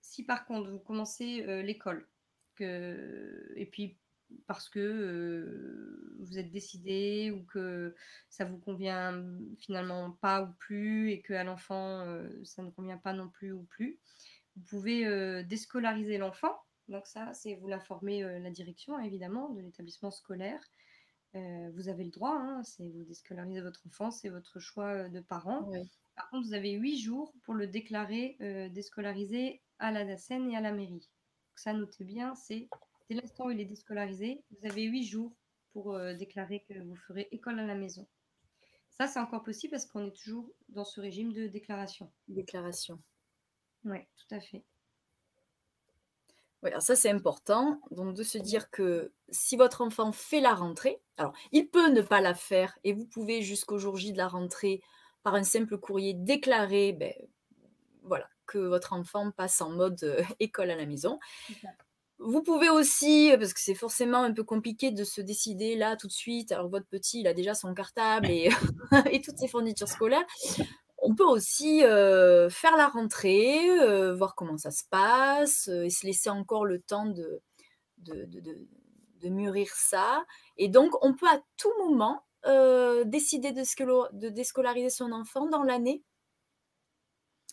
si 0.00 0.24
par 0.24 0.46
contre 0.46 0.70
vous 0.70 0.78
commencez 0.78 1.44
euh, 1.46 1.62
l'école, 1.62 2.08
et 2.60 3.68
puis 3.70 3.96
parce 4.48 4.68
que 4.68 4.80
euh, 4.80 6.16
vous 6.18 6.38
êtes 6.38 6.50
décidé 6.50 7.30
ou 7.30 7.44
que 7.44 7.94
ça 8.28 8.44
vous 8.44 8.58
convient 8.58 9.24
finalement 9.58 10.10
pas 10.10 10.42
ou 10.42 10.52
plus 10.58 11.12
et 11.12 11.20
que 11.20 11.34
à 11.34 11.44
l'enfant 11.44 12.04
ça 12.42 12.64
ne 12.64 12.70
convient 12.70 12.98
pas 12.98 13.12
non 13.12 13.28
plus 13.28 13.52
ou 13.52 13.62
plus, 13.62 14.00
vous 14.56 14.62
pouvez 14.64 15.44
déscolariser 15.44 16.18
l'enfant. 16.18 16.58
Donc 16.88 17.06
ça, 17.06 17.32
c'est 17.32 17.54
vous 17.54 17.68
l'informer 17.68 18.22
la 18.40 18.50
direction 18.50 18.98
évidemment 18.98 19.50
de 19.50 19.60
l'établissement 19.60 20.10
scolaire. 20.10 20.60
vous 21.34 21.88
avez 21.88 22.02
le 22.02 22.10
droit, 22.10 22.34
hein, 22.34 22.62
c'est 22.64 22.88
vous 22.88 23.04
déscolariser 23.04 23.60
votre 23.60 23.86
enfant, 23.86 24.10
c'est 24.10 24.30
votre 24.30 24.58
choix 24.58 25.08
de 25.08 25.20
parent. 25.20 25.70
Par 26.18 26.30
contre, 26.30 26.48
vous 26.48 26.54
avez 26.54 26.72
huit 26.72 26.98
jours 26.98 27.32
pour 27.44 27.54
le 27.54 27.68
déclarer 27.68 28.36
euh, 28.40 28.68
déscolarisé 28.68 29.62
à 29.78 29.92
la 29.92 30.04
DACEN 30.04 30.50
et 30.50 30.56
à 30.56 30.60
la 30.60 30.72
mairie. 30.72 31.08
ça, 31.54 31.72
notez 31.72 32.02
bien, 32.02 32.34
c'est 32.34 32.68
dès 33.08 33.14
l'instant 33.14 33.46
où 33.46 33.50
il 33.52 33.60
est 33.60 33.64
déscolarisé, 33.64 34.42
vous 34.50 34.68
avez 34.68 34.82
huit 34.82 35.04
jours 35.04 35.32
pour 35.72 35.94
euh, 35.94 36.14
déclarer 36.14 36.64
que 36.68 36.76
vous 36.76 36.96
ferez 36.96 37.28
école 37.30 37.60
à 37.60 37.66
la 37.66 37.76
maison. 37.76 38.04
Ça, 38.90 39.06
c'est 39.06 39.20
encore 39.20 39.44
possible 39.44 39.70
parce 39.70 39.86
qu'on 39.86 40.08
est 40.08 40.16
toujours 40.16 40.50
dans 40.70 40.84
ce 40.84 41.00
régime 41.00 41.32
de 41.32 41.46
déclaration. 41.46 42.10
Déclaration. 42.26 43.00
Oui, 43.84 43.98
tout 44.16 44.34
à 44.34 44.40
fait. 44.40 44.64
Oui, 46.64 46.70
ça 46.80 46.96
c'est 46.96 47.10
important, 47.10 47.80
donc 47.92 48.16
de 48.16 48.24
se 48.24 48.38
dire 48.38 48.70
que 48.70 49.12
si 49.28 49.56
votre 49.56 49.82
enfant 49.82 50.10
fait 50.10 50.40
la 50.40 50.54
rentrée, 50.54 51.00
alors 51.16 51.32
il 51.52 51.68
peut 51.68 51.90
ne 51.90 52.02
pas 52.02 52.20
la 52.20 52.34
faire 52.34 52.76
et 52.82 52.92
vous 52.92 53.06
pouvez 53.06 53.42
jusqu'au 53.42 53.78
jour 53.78 53.96
J 53.96 54.10
de 54.10 54.18
la 54.18 54.26
rentrée 54.26 54.82
par 55.22 55.34
un 55.34 55.44
simple 55.44 55.78
courrier 55.78 56.14
déclaré 56.14 56.92
ben, 56.92 57.12
voilà, 58.02 58.28
que 58.46 58.58
votre 58.58 58.92
enfant 58.92 59.30
passe 59.30 59.60
en 59.60 59.70
mode 59.70 60.02
euh, 60.02 60.22
école 60.40 60.70
à 60.70 60.76
la 60.76 60.86
maison. 60.86 61.18
Vous 62.20 62.42
pouvez 62.42 62.68
aussi, 62.68 63.32
parce 63.38 63.52
que 63.52 63.60
c'est 63.60 63.76
forcément 63.76 64.24
un 64.24 64.32
peu 64.32 64.42
compliqué 64.42 64.90
de 64.90 65.04
se 65.04 65.20
décider 65.20 65.76
là 65.76 65.94
tout 65.94 66.08
de 66.08 66.12
suite, 66.12 66.50
alors 66.50 66.68
votre 66.68 66.86
petit, 66.86 67.20
il 67.20 67.28
a 67.28 67.34
déjà 67.34 67.54
son 67.54 67.74
cartable 67.74 68.28
et, 68.28 68.50
et 69.12 69.20
toutes 69.20 69.38
ses 69.38 69.46
fournitures 69.46 69.88
scolaires. 69.88 70.26
On 71.00 71.14
peut 71.14 71.24
aussi 71.24 71.84
euh, 71.84 72.50
faire 72.50 72.76
la 72.76 72.88
rentrée, 72.88 73.70
euh, 73.70 74.16
voir 74.16 74.34
comment 74.34 74.58
ça 74.58 74.72
se 74.72 74.82
passe 74.90 75.68
et 75.68 75.90
se 75.90 76.04
laisser 76.04 76.28
encore 76.28 76.64
le 76.64 76.80
temps 76.80 77.06
de, 77.06 77.40
de, 77.98 78.26
de, 79.20 79.28
mûrir 79.28 79.68
ça. 79.72 80.24
Et 80.56 80.68
donc, 80.68 80.92
on 81.02 81.14
peut 81.14 81.28
à 81.28 81.40
tout 81.56 81.72
moment 81.78 82.24
euh, 82.46 83.04
décider 83.04 83.52
de, 83.52 83.62
de, 84.16 84.28
déscolariser 84.28 84.90
son 84.90 85.10
enfant 85.12 85.48
dans 85.48 85.64
l'année 85.64 86.04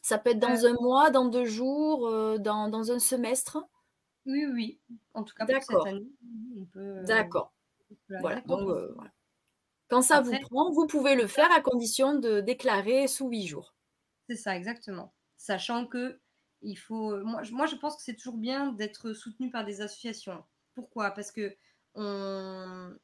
Ça 0.03 0.19
peut 0.19 0.31
être 0.31 0.39
dans 0.39 0.65
un 0.65 0.73
mois, 0.73 1.09
dans 1.09 1.25
deux 1.25 1.45
jours, 1.45 2.07
euh, 2.07 2.37
dans, 2.37 2.69
dans, 2.69 2.91
un 2.91 2.99
semestre 2.99 3.57
Oui, 4.27 4.45
oui. 4.45 4.79
En 5.13 5.23
tout 5.23 5.33
cas, 5.33 5.45
pour 5.45 5.63
cette 5.63 5.87
année, 5.87 6.07
euh, 6.75 7.03
D'accord. 7.03 7.51
Voilà. 8.09 8.43
Quand 9.87 10.01
ça 10.01 10.21
vous 10.21 10.37
prend, 10.39 10.71
vous 10.71 10.87
pouvez 10.87 11.15
le 11.15 11.27
faire 11.27 11.51
à 11.51 11.61
condition 11.61 12.15
de 12.15 12.41
déclarer 12.41 13.07
sous 13.07 13.27
huit 13.29 13.47
jours. 13.47 13.75
C'est 14.29 14.35
ça, 14.35 14.55
exactement. 14.55 15.13
Sachant 15.37 15.85
que 15.85 16.19
il 16.61 16.75
faut. 16.75 17.23
Moi, 17.23 17.41
moi 17.51 17.65
je 17.67 17.75
pense 17.75 17.95
que 17.95 18.01
c'est 18.01 18.15
toujours 18.15 18.37
bien 18.37 18.71
d'être 18.71 19.13
soutenu 19.13 19.51
par 19.51 19.65
des 19.65 19.81
associations. 19.81 20.43
Pourquoi? 20.73 21.11
Parce 21.11 21.31
que 21.31 21.55
on, 21.93 22.95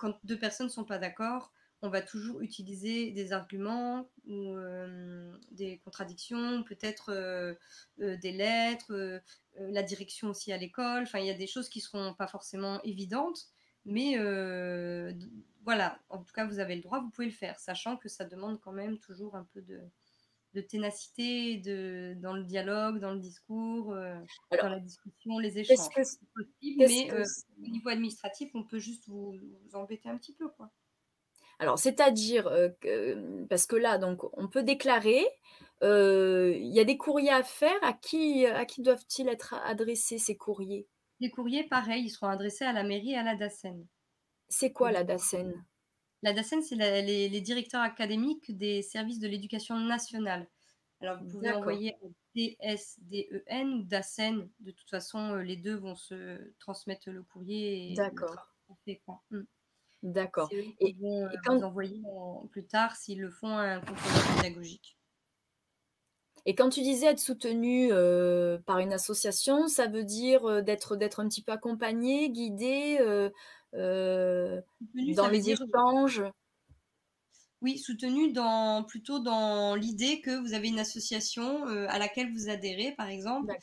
quand 0.00 0.18
deux 0.24 0.38
personnes 0.38 0.66
ne 0.66 0.72
sont 0.72 0.84
pas 0.84 0.98
d'accord, 0.98 1.52
on 1.82 1.90
va 1.90 2.00
toujours 2.00 2.40
utiliser 2.40 3.10
des 3.10 3.32
arguments 3.32 4.10
ou 4.26 4.54
euh, 4.54 5.36
des 5.50 5.78
contradictions, 5.78 6.62
peut-être 6.62 7.10
euh, 7.10 7.54
euh, 8.00 8.16
des 8.16 8.32
lettres, 8.32 9.20
la 9.58 9.82
direction 9.82 10.28
aussi 10.30 10.52
à 10.52 10.56
l'école. 10.56 11.02
Enfin, 11.02 11.18
il 11.18 11.26
y 11.26 11.30
a 11.30 11.34
des 11.34 11.46
choses 11.46 11.68
qui 11.68 11.78
ne 11.80 11.84
seront 11.84 12.14
pas 12.14 12.26
forcément 12.26 12.82
évidentes, 12.82 13.46
mais 13.84 14.16
voilà, 15.62 15.98
en 16.08 16.22
tout 16.22 16.32
cas, 16.32 16.46
vous 16.46 16.58
avez 16.58 16.76
le 16.76 16.82
droit, 16.82 17.00
vous 17.00 17.10
pouvez 17.10 17.26
le 17.26 17.32
faire, 17.32 17.58
sachant 17.60 17.98
que 17.98 18.08
ça 18.08 18.24
demande 18.24 18.58
quand 18.60 18.72
même 18.72 18.98
toujours 18.98 19.36
un 19.36 19.46
peu 19.52 19.60
de, 19.60 19.80
de 20.54 20.60
ténacité 20.60 21.58
de, 21.58 22.14
dans 22.20 22.34
le 22.34 22.42
dialogue, 22.42 22.98
dans 22.98 23.12
le 23.12 23.20
discours, 23.20 23.92
euh, 23.92 24.16
dans 24.50 24.68
la 24.68 24.80
discussion, 24.80 25.38
les 25.38 25.58
échanges. 25.58 25.88
Que, 25.94 26.02
c'est 26.02 26.18
possible, 26.34 26.84
mais 26.88 27.12
euh, 27.12 27.24
au 27.58 27.68
niveau 27.68 27.88
administratif, 27.88 28.50
on 28.54 28.64
peut 28.64 28.78
juste 28.78 29.08
vous, 29.08 29.38
embêter 29.72 30.08
un 30.08 30.18
petit 30.18 30.34
peu. 30.34 30.48
Quoi. 30.48 30.70
Alors, 31.58 31.78
c'est-à-dire, 31.78 32.48
euh, 32.48 32.68
que, 32.80 33.44
parce 33.46 33.66
que 33.66 33.76
là, 33.76 33.98
donc, 33.98 34.22
on 34.36 34.48
peut 34.48 34.62
déclarer, 34.62 35.24
il 35.82 36.72
y 36.72 36.80
a 36.80 36.84
des 36.84 36.96
courriers 36.96 37.30
à 37.30 37.42
faire, 37.42 37.78
à 37.82 37.92
qui, 37.92 38.46
à 38.46 38.64
qui 38.64 38.82
doivent-ils 38.82 39.28
être 39.28 39.54
adressés 39.64 40.18
ces 40.18 40.36
courriers? 40.36 40.88
Les 41.20 41.30
courriers, 41.30 41.64
pareil, 41.64 42.04
ils 42.04 42.10
seront 42.10 42.28
adressés 42.28 42.64
à 42.64 42.72
la 42.72 42.82
mairie 42.82 43.12
et 43.12 43.18
à 43.18 43.22
la 43.22 43.36
DACEN. 43.36 43.86
C'est 44.48 44.72
quoi 44.72 44.90
la 44.90 45.04
DACEN 45.04 45.54
la 46.22 46.32
DACEN, 46.32 46.62
c'est 46.62 46.76
les, 46.76 47.40
directeurs 47.40 47.80
académiques 47.80 48.56
des 48.56 48.82
services 48.82 49.18
de 49.18 49.28
l'éducation 49.28 49.78
nationale. 49.78 50.48
Alors, 51.00 51.18
vous 51.22 51.30
pouvez 51.30 51.50
envoyer 51.52 51.96
DSDEN 52.36 53.74
ou 53.74 53.82
DACEN. 53.82 54.48
De 54.60 54.70
toute 54.70 54.90
façon, 54.90 55.34
euh, 55.34 55.42
les 55.42 55.56
deux 55.56 55.76
vont 55.76 55.96
se 55.96 56.52
transmettre 56.58 57.08
le 57.10 57.22
courrier. 57.22 57.94
D'accord. 57.94 58.36
Hmm. 59.30 59.42
D'accord. 60.02 60.48
Et, 60.52 60.94
vont 61.00 61.26
et 61.26 61.34
euh, 61.34 61.38
quand... 61.44 61.56
vous 61.56 61.64
envoyer 61.64 62.02
plus 62.50 62.66
tard 62.66 62.96
s'ils 62.96 63.20
le 63.20 63.30
font 63.30 63.56
à 63.56 63.62
un 63.62 63.80
contrôleur 63.80 64.36
pédagogique. 64.36 64.96
Et 66.46 66.54
quand 66.54 66.70
tu 66.70 66.80
disais 66.80 67.06
être 67.06 67.18
soutenu 67.18 67.90
euh, 67.92 68.58
par 68.64 68.78
une 68.78 68.94
association, 68.94 69.68
ça 69.68 69.88
veut 69.88 70.04
dire 70.04 70.62
d'être 70.62 70.96
d'être 70.96 71.20
un 71.20 71.28
petit 71.28 71.42
peu 71.42 71.52
accompagné, 71.52 72.30
guidé, 72.30 72.98
euh, 73.00 73.30
dans 73.72 75.28
les 75.30 75.50
échanges. 75.50 76.22
Oui, 77.62 77.78
soutenu 77.78 78.32
dans 78.32 78.84
plutôt 78.84 79.18
dans 79.18 79.74
l'idée 79.74 80.22
que 80.22 80.30
vous 80.40 80.54
avez 80.54 80.68
une 80.68 80.78
association, 80.78 81.66
à 81.66 81.98
laquelle 81.98 82.32
vous 82.32 82.48
adhérez, 82.48 82.92
par 82.96 83.08
exemple 83.08 83.54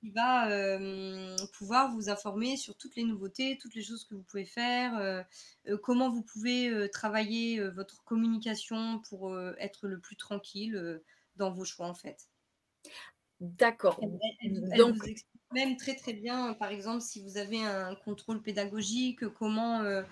qui 0.00 0.10
va, 0.10 0.48
pouvoir 1.54 1.92
vous 1.92 2.08
informer 2.08 2.56
sur 2.56 2.76
toutes 2.76 2.96
les 2.96 3.04
nouveautés, 3.04 3.58
toutes 3.60 3.74
les 3.74 3.82
choses 3.82 4.04
que 4.04 4.14
vous 4.14 4.22
pouvez 4.22 4.44
faire, 4.44 5.24
comment 5.82 6.10
vous 6.10 6.22
pouvez, 6.22 6.88
travailler, 6.92 7.60
votre 7.70 8.02
communication 8.04 9.00
pour, 9.08 9.38
être 9.58 9.88
le 9.88 9.98
plus 10.00 10.16
tranquille, 10.16 11.00
dans 11.36 11.52
vos 11.52 11.64
choix, 11.64 11.86
en 11.86 11.94
fait. 11.94 12.28
D'accord, 13.40 13.98
Elle 14.00 14.18
elle 14.40 14.68
elle 14.72 14.78
donc 14.78 14.96
vous 14.96 15.04
explique 15.04 15.35
même 15.56 15.76
très, 15.76 15.96
très 15.96 16.12
bien, 16.14 16.54
par 16.54 16.70
exemple, 16.70 17.02
si 17.02 17.22
vous 17.22 17.38
avez 17.38 17.62
un 17.64 17.94
contrôle 17.96 18.42
pédagogique, 18.42 19.28
comment, 19.30 19.82
heu, 19.84 20.04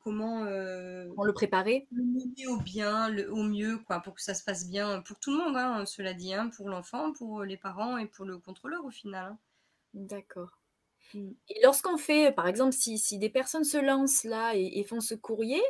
comment, 0.00 0.44
heu, 0.46 1.14
Pour 1.14 1.24
le 1.24 1.32
préparer? 1.32 1.88
le 1.92 2.04
mener 2.04 2.46
au 2.48 2.58
bien, 2.60 3.08
le 3.10 3.30
au 3.32 3.42
mieux, 3.44 3.78
quoi, 3.78 4.00
pour 4.00 4.14
que 4.16 4.22
ça 4.22 4.34
se 4.34 4.44
passe 4.44 4.68
bien, 4.68 5.02
pour 5.02 5.18
tout 5.20 5.32
le 5.32 5.38
monde, 5.44 5.56
hein, 5.56 5.86
cela 5.86 6.14
dit, 6.14 6.34
hein, 6.34 6.50
pour 6.56 6.68
l'enfant, 6.70 7.12
pour, 7.14 7.44
les 7.44 7.56
parents 7.58 7.98
et 7.98 8.06
pour 8.06 8.24
le 8.26 8.38
contrôleur, 8.38 8.84
au 8.86 8.90
final, 8.90 9.32
hein. 9.34 9.38
D'accord. 9.94 10.50
Mmh. 11.14 11.32
Et 11.48 11.60
lorsqu'on 11.62 11.96
fait, 11.98 12.32
par 12.34 12.46
exemple, 12.48 12.72
si 12.72 12.98
si 12.98 13.18
des 13.18 13.30
personnes 13.30 13.64
se 13.64 13.78
lancent 13.78 14.24
là 14.24 14.54
et 14.56 14.78
et 14.80 14.84
font 14.84 15.00
ce 15.00 15.14
courrier, 15.14 15.60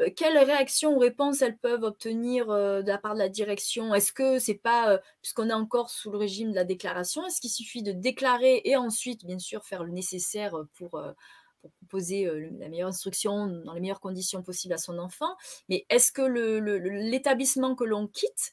heu, 0.00 0.10
quelle 0.16 0.38
réaction 0.38 0.94
ou 0.96 0.98
réponse 0.98 1.42
elles 1.42 1.58
peuvent 1.58 1.82
obtenir, 1.84 2.50
heu, 2.50 2.82
de 2.82 2.88
la 2.88 2.98
part 2.98 3.14
de 3.14 3.18
la 3.20 3.28
direction? 3.28 3.94
Est-ce 3.94 4.12
que 4.12 4.38
c'est 4.38 4.54
pas, 4.54 4.94
heu, 4.96 5.00
puisqu'on 5.22 5.48
est 5.50 5.52
encore 5.52 5.90
sous 5.90 6.10
le 6.10 6.18
régime 6.18 6.50
de 6.50 6.56
la 6.56 6.64
déclaration, 6.64 7.26
est-ce 7.26 7.40
qu'il 7.40 7.50
suffit 7.50 7.82
de 7.82 7.92
déclarer 7.92 8.62
et 8.64 8.76
ensuite, 8.76 9.24
bien 9.24 9.38
sûr, 9.38 9.64
faire 9.64 9.84
le 9.84 9.92
nécessaire, 9.92 10.54
pour, 10.74 10.98
heu, 10.98 11.14
pour 11.62 11.70
proposer, 11.80 12.26
la 12.60 12.68
meilleure 12.68 12.88
instruction 12.88 13.46
dans 13.48 13.72
les 13.74 13.80
meilleures 13.80 14.00
conditions 14.00 14.42
possibles 14.42 14.74
à 14.74 14.78
son 14.78 14.98
enfant? 14.98 15.36
Mais 15.68 15.86
est-ce 15.90 16.12
que 16.12 16.22
l'établissement 16.22 17.74
que 17.76 17.84
l'on 17.84 18.06
quitte 18.08 18.52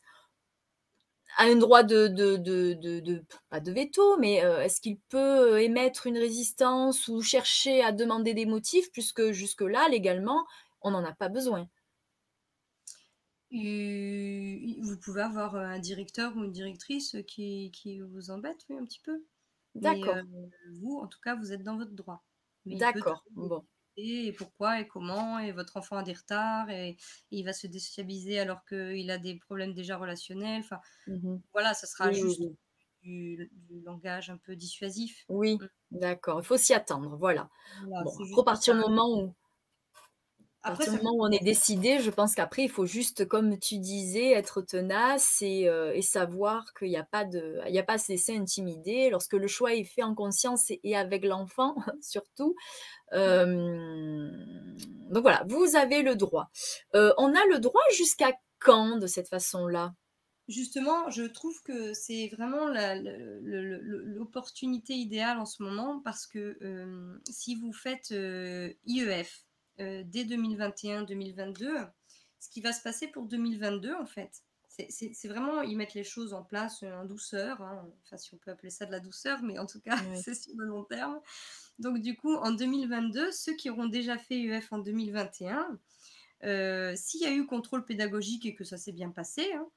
a 1.38 1.46
un 1.46 1.56
droit 1.56 1.84
de 1.84 2.08
de 2.08 2.38
de 2.38 2.74
de 3.00 3.24
pas 3.50 3.60
de 3.60 3.72
veto, 3.72 4.18
mais, 4.20 4.36
est-ce 4.36 4.80
qu'il 4.82 5.00
peut, 5.10 5.62
émettre 5.62 6.06
une 6.08 6.18
résistance 6.18 7.08
ou 7.08 7.22
chercher 7.22 7.82
à 7.84 7.92
demander 7.92 8.34
des 8.36 8.46
motifs 8.46 8.92
puisque 8.92 9.32
jusque-là, 9.32 9.88
légalement, 9.90 10.46
on 10.84 10.92
n'en 10.92 11.04
a 11.06 11.14
pas 11.14 11.30
besoin? 11.30 11.70
Et 13.52 14.80
vous 14.82 15.00
pouvez 15.00 15.22
avoir, 15.22 15.56
un 15.56 15.80
directeur 15.80 16.36
ou 16.36 16.44
une 16.44 16.52
directrice, 16.52 17.16
qui 17.28 17.72
qui 17.72 18.00
vous 18.02 18.32
embête, 18.32 18.66
oui, 18.70 18.78
un 18.78 18.86
petit 18.86 19.00
peu. 19.02 19.24
D'accord. 19.76 20.24
vous, 20.82 20.98
en 21.00 21.08
tout 21.08 21.20
cas, 21.22 21.36
vous 21.36 21.52
êtes 21.54 21.64
dans 21.64 21.78
votre 21.78 21.94
droit. 21.94 22.26
D'accord, 22.72 23.24
bon. 23.38 23.66
et 23.98 24.34
pourquoi 24.34 24.80
et 24.82 24.88
comment 24.88 25.40
et 25.40 25.52
votre 25.52 25.78
enfant 25.78 25.98
a 25.98 26.04
des 26.04 26.14
retards 26.14 26.70
et 26.72 26.98
il 27.32 27.46
va 27.46 27.54
se 27.54 27.68
désocialiser 27.68 28.40
alors 28.40 28.66
qu'il 28.66 29.12
a 29.12 29.18
des 29.20 29.36
problèmes 29.38 29.74
déjà 29.74 29.98
relationnels, 29.98 30.62
enfin, 30.62 30.80
Mmh 31.08 31.24
mh. 31.34 31.44
voilà, 31.54 31.74
ça 31.76 31.88
sera 31.88 32.12
Oui, 32.12 32.14
juste 32.14 32.40
oui. 32.40 32.58
du 33.04 33.50
du 33.54 33.82
langage 33.84 34.30
un 34.32 34.38
peu 34.38 34.56
dissuasif. 34.58 35.28
Oui, 35.30 35.62
Mmh. 35.62 35.68
d'accord, 35.92 36.40
il 36.42 36.46
faut 36.46 36.58
s'y 36.58 36.74
attendre, 36.74 37.16
voilà. 37.18 37.50
Voilà, 37.76 38.04
Bon, 38.04 38.20
à 38.38 38.44
partir 38.44 38.74
du 38.76 38.82
moment 38.82 39.10
où 39.22 39.34
à 40.64 40.72
partir 40.72 40.94
du 40.94 40.98
moment 41.00 41.12
où 41.16 41.26
on 41.26 41.32
est 41.32 41.44
décidé, 41.44 42.00
je 42.00 42.10
pense 42.10 42.36
qu'après, 42.36 42.64
il 42.64 42.70
faut 42.70 42.86
juste, 42.86 43.28
comme 43.28 43.60
tu 43.60 43.80
disais, 43.80 44.32
être 44.32 44.62
tenace 44.62 45.42
et 45.42 45.70
et 45.94 46.02
savoir 46.02 46.74
qu'il 46.74 46.90
y 46.90 46.98
a 46.98 47.04
pas 47.04 47.26
de 47.26 47.60
il 47.68 47.74
y 47.76 47.80
a 47.80 47.84
pas 47.84 47.94
à 47.94 47.98
se 47.98 48.12
laisser 48.12 48.36
intimider. 48.38 49.10
Lorsque 49.10 49.34
le 49.34 49.48
choix 49.48 49.74
est 49.76 49.84
fait 49.84 50.04
en 50.04 50.16
conscience 50.16 50.72
et 50.72 50.80
et 50.84 50.96
avec 50.96 51.26
l'enfant 51.26 51.76
surtout, 52.02 52.56
hem, 53.12 54.32
donc 55.10 55.24
voilà, 55.24 55.44
vous 55.48 55.76
avez 55.76 56.02
le 56.02 56.16
droit. 56.16 56.50
Heu, 56.96 57.14
on 57.18 57.34
a 57.34 57.46
le 57.50 57.60
droit 57.60 57.82
jusqu'à 57.96 58.34
quand 58.60 58.98
de 58.98 59.08
cette 59.08 59.30
façon-là? 59.30 59.94
Justement, 60.50 61.10
je 61.10 61.24
trouve 61.24 61.62
que 61.64 61.94
c'est 61.94 62.28
vraiment 62.28 62.68
l'opportunité 63.42 64.94
idéale 64.94 65.40
en 65.40 65.46
ce 65.46 65.64
moment 65.64 66.02
parce 66.02 66.28
que, 66.28 66.58
si 67.30 67.56
vous 67.56 67.72
faites, 67.72 68.14
IEF, 68.86 69.46
heu, 69.80 70.04
dès 70.04 70.26
2021-2022, 70.26 71.88
ce 72.40 72.50
qui 72.50 72.62
va 72.62 72.74
se 72.74 72.82
passer 72.82 73.08
pour 73.08 73.26
2022 73.26 73.94
en 73.94 74.06
fait, 74.06 74.44
c'est 74.68 75.28
vraiment 75.28 75.62
ils 75.62 75.78
mettent 75.78 75.94
les 75.94 76.04
choses 76.04 76.34
en 76.34 76.44
place, 76.44 76.84
en 76.84 77.06
douceur, 77.06 77.62
hein, 77.62 77.88
enfin 78.04 78.18
si 78.18 78.34
on 78.34 78.38
peut 78.38 78.52
appeler 78.52 78.72
ça 78.72 78.86
de 78.88 78.92
la 78.92 79.00
douceur, 79.00 79.44
mais 79.44 79.60
en 79.60 79.66
tout 79.68 79.80
cas 79.82 79.98
Oui. 79.98 80.06
c'est 80.14 80.34
sur 80.36 80.54
le 80.58 80.66
long 80.66 80.84
terme. 80.84 81.22
Donc 81.80 82.00
du 82.02 82.16
coup, 82.18 82.34
en 82.36 82.52
2022, 82.52 83.32
ceux 83.32 83.56
qui 83.56 83.70
auront 83.70 83.88
déjà 83.88 84.18
fait 84.18 84.38
IEF 84.40 84.74
en 84.74 84.80
2021, 84.80 85.80
heu, 86.44 86.94
s'il 86.96 87.22
y 87.22 87.26
a 87.26 87.34
eu 87.34 87.46
contrôle 87.48 87.86
pédagogique 87.86 88.46
et 88.46 88.56
que 88.56 88.64
ça 88.64 88.78
s'est 88.78 88.94
bien 88.94 89.12
passé, 89.12 89.54
hein, 89.54 89.68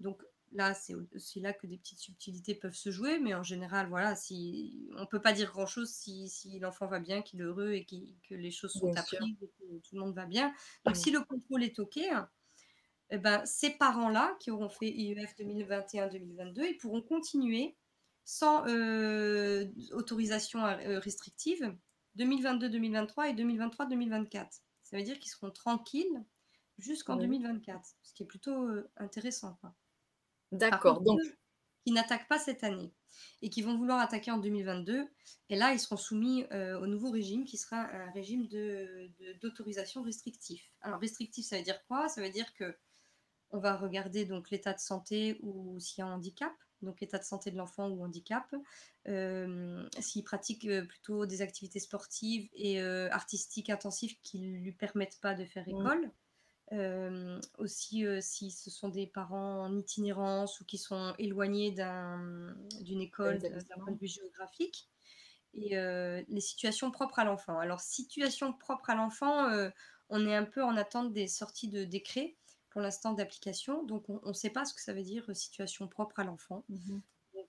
donc 0.00 0.22
là, 0.54 0.74
c'est 0.74 0.94
au 0.94 1.02
c'est 1.18 1.40
là 1.40 1.52
que 1.52 1.66
des 1.66 1.78
petites 1.78 1.98
subtilités 2.00 2.54
peuvent 2.54 2.74
se 2.74 2.90
jouer, 2.90 3.18
mais 3.20 3.34
en 3.34 3.42
général, 3.42 3.88
voilà, 3.88 4.16
si 4.16 4.88
on 4.96 5.06
peut 5.06 5.20
pas 5.22 5.32
dire 5.32 5.50
grand-chose 5.52 5.90
si 5.92 6.28
si 6.28 6.58
l'enfant 6.60 6.86
va 6.86 7.00
bien, 7.00 7.22
qu'il 7.22 7.40
est 7.40 7.44
heureux 7.44 7.72
et 7.72 7.84
que 7.86 8.34
les 8.34 8.50
choses 8.52 8.74
sont 8.74 8.90
Bien 8.94 8.96
apprises 8.96 9.36
et 9.42 9.48
que 9.58 9.78
tout 9.80 9.94
le 9.96 10.00
monde 10.02 10.14
va 10.14 10.26
bien. 10.26 10.52
Donc 10.86 10.96
Mmh. 10.96 10.96
si 10.96 11.10
le 11.10 11.20
contrôle 11.24 11.64
est 11.64 11.78
OK, 11.80 11.98
et 13.10 13.18
ben, 13.18 13.44
ces 13.46 13.70
parents-là 13.70 14.36
qui 14.40 14.50
auront 14.50 14.68
fait 14.68 14.88
IEF 14.90 15.34
2021-2022, 15.36 16.64
ils 16.66 16.78
pourront 16.78 17.02
continuer 17.02 17.76
sans, 18.24 18.66
heu, 18.66 19.72
autorisation 19.92 20.60
heu, 20.66 20.98
restrictive 20.98 21.76
2022-2023 22.14 23.28
et 23.30 23.34
2023-2024. 23.34 24.62
Ça 24.82 24.96
veut 24.96 25.02
dire 25.02 25.18
qu'ils 25.18 25.30
seront 25.30 25.50
tranquilles 25.50 26.24
jusqu'en 26.78 27.16
Oui. 27.16 27.16
2024, 27.16 27.96
ce 28.02 28.14
qui 28.14 28.22
est 28.22 28.26
plutôt, 28.26 28.68
heu, 28.68 28.90
intéressant, 28.96 29.56
quoi. 29.60 29.74
D'accord, 30.58 31.02
donc 31.02 31.22
qui 31.86 31.92
n'attaquent 31.92 32.28
pas 32.28 32.38
cette 32.38 32.64
année 32.64 32.94
et 33.42 33.50
qui 33.50 33.62
vont 33.62 33.76
vouloir 33.76 34.00
attaquer 34.00 34.30
en 34.30 34.38
2022 34.38 35.08
et 35.50 35.56
là, 35.56 35.72
ils 35.74 35.80
seront 35.80 35.96
soumis, 35.98 36.44
heu, 36.52 36.76
au 36.78 36.86
nouveau 36.86 37.10
régime 37.10 37.44
qui 37.44 37.58
sera 37.58 37.78
un 37.78 38.10
régime 38.12 38.48
de 38.48 39.10
de 39.18 39.34
d'autorisation 39.34 40.02
restrictif. 40.02 40.72
Alors 40.80 41.00
restrictif, 41.00 41.46
ça 41.46 41.58
veut 41.58 41.64
dire 41.64 41.84
quoi? 41.86 42.08
Ça 42.08 42.22
veut 42.22 42.30
dire 42.30 42.52
qu'on 42.56 43.58
va 43.60 43.76
regarder 43.76 44.24
donc 44.26 44.50
l'état 44.50 44.74
de 44.74 44.80
santé 44.80 45.38
ou 45.42 45.78
s'il 45.80 46.00
y 46.00 46.02
a 46.02 46.08
un 46.08 46.14
handicap, 46.16 46.52
donc 46.82 47.00
l'état 47.00 47.18
de 47.18 47.24
santé 47.24 47.50
de 47.50 47.56
l'enfant 47.56 47.88
ou 47.90 48.04
handicap, 48.04 48.54
hem, 49.06 49.88
s'il 50.00 50.24
pratique, 50.24 50.66
heu, 50.66 50.86
plutôt 50.86 51.26
des 51.26 51.42
activités 51.42 51.80
sportives 51.80 52.48
et 52.54 52.80
artistiques 52.82 53.70
intensives 53.70 54.20
qui 54.22 54.38
lui 54.40 54.72
permettent 54.72 55.20
pas 55.20 55.34
de 55.34 55.44
faire 55.46 55.66
Mmh. 55.66 55.94
Aussi, 57.58 58.06
si 58.22 58.50
ce 58.50 58.70
sont 58.70 58.88
des 58.88 59.06
parents 59.06 59.62
en 59.64 59.76
itinérance 59.76 60.60
ou 60.60 60.64
qui 60.64 60.78
sont 60.78 61.14
éloignés 61.18 61.72
d'un, 61.72 62.56
d'une 62.80 63.00
Un 63.22 63.32
école 63.32 63.38
d'un 63.40 63.78
point 63.84 63.92
de 63.94 63.98
vue 64.00 64.06
géographique 64.08 64.88
et 65.54 65.70
les 65.76 66.40
situations 66.40 66.90
propres 66.92 67.20
à 67.20 67.24
l'enfant. 67.24 67.58
Alors 67.60 67.80
situation 67.80 68.52
propre 68.54 68.90
à 68.90 68.96
l'enfant, 68.96 69.48
on 70.10 70.26
est 70.28 70.36
un 70.36 70.44
peu 70.46 70.62
en 70.64 70.76
attente 70.76 71.12
des 71.12 71.28
sorties 71.28 71.68
de 71.70 71.84
décrets, 71.84 72.38
pour 72.70 72.80
l'instant 72.82 73.12
d'application, 73.14 73.84
donc 73.84 74.08
on 74.10 74.20
on 74.24 74.34
sait 74.34 74.50
pas 74.50 74.64
ce 74.64 74.74
que 74.74 74.82
ça 74.82 74.94
veut 74.94 75.02
dire, 75.04 75.30
situation 75.36 75.88
propre 75.88 76.20
à 76.20 76.24
l'enfant. 76.24 76.66
Mmh 76.68 76.76
mh. 76.88 77.04
Donc 77.34 77.48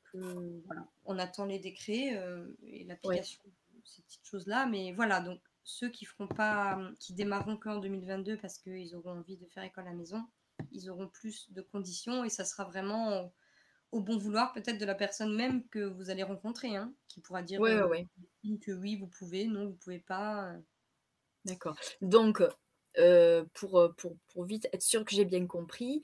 voilà, 0.65 0.87
on 1.05 1.19
attend 1.19 1.45
les 1.45 1.59
décrets, 1.59 2.17
et 2.63 2.83
Ouais. 3.03 3.25
l'application 3.25 3.41
de 3.45 3.81
ces 3.85 4.03
petites 4.03 4.25
choses-là, 4.27 4.67
mais 4.67 4.93
voilà, 4.93 5.21
donc 5.21 5.41
ceux 5.65 5.89
qui 5.89 6.05
feront 6.05 6.27
pas, 6.29 6.79
qui 7.01 7.13
démarreront 7.15 7.57
qu'en 7.57 7.79
2022 7.79 8.37
parce 8.37 8.59
qu'ils 8.59 8.95
auront 8.95 9.19
envie 9.19 9.37
de 9.37 9.47
faire 9.47 9.63
école 9.65 9.87
à 9.87 9.91
la 9.91 9.95
maison, 9.97 10.25
ils 10.71 10.89
auront 10.91 11.09
plus 11.09 11.51
de 11.51 11.61
conditions 11.63 12.23
et 12.25 12.29
ça 12.29 12.45
sera 12.45 12.65
vraiment 12.65 13.25
au 13.27 13.33
au 13.91 14.01
bon 14.01 14.17
vouloir 14.17 14.53
peut-être 14.53 14.77
de 14.79 14.85
la 14.85 14.95
personne 14.95 15.35
même 15.35 15.67
que 15.69 15.79
vous 15.79 16.09
allez 16.11 16.23
rencontrer, 16.23 16.75
hein, 16.75 16.93
qui 17.07 17.21
pourra 17.21 17.43
dire, 17.43 17.63
Ouais, 17.63 17.81
ouais. 17.83 18.07
que 18.61 18.71
oui, 18.71 18.95
vous 18.95 19.07
pouvez, 19.07 19.47
non, 19.47 19.67
vous 19.67 19.75
pouvez 19.75 19.99
pas, 19.99 20.53
heu. 20.55 20.65
D'accord. 21.45 21.75
Donc, 22.01 22.41
heu, 22.97 23.47
pour, 23.53 23.79
heu, 23.79 23.93
pour 23.93 24.17
pour 24.33 24.45
vite 24.45 24.67
être 24.73 24.81
sûr 24.81 25.05
que 25.05 25.13
j'ai 25.15 25.25
bien 25.25 25.45
compris, 25.47 26.01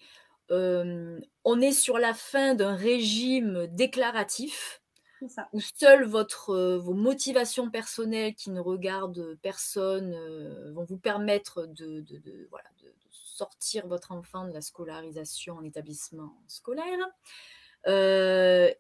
on 1.44 1.62
est 1.62 1.72
sur 1.72 1.98
la 1.98 2.14
fin 2.14 2.56
d'un 2.56 2.76
régime 2.76 3.68
déclaratif 3.68 4.81
ça. 5.30 5.50
où 5.54 5.60
seule 5.60 6.06
votre, 6.06 6.52
heu, 6.54 6.78
vos 6.78 6.94
motivations 6.94 7.70
personnelles 7.70 8.36
qui 8.36 8.52
ne 8.52 8.60
regardent 8.62 9.38
personne, 9.42 10.14
heu, 10.16 10.72
vont 10.74 10.86
vous 10.86 10.98
permettre 10.98 11.66
de 11.68 12.06
sortir 13.12 13.88
votre 13.88 14.12
enfant 14.12 14.48
de 14.48 14.54
la 14.54 14.62
scolarisation 14.62 15.56
en 15.58 15.64
établissement 15.64 16.42
scolaire. 16.48 16.86
Heu 17.88 18.72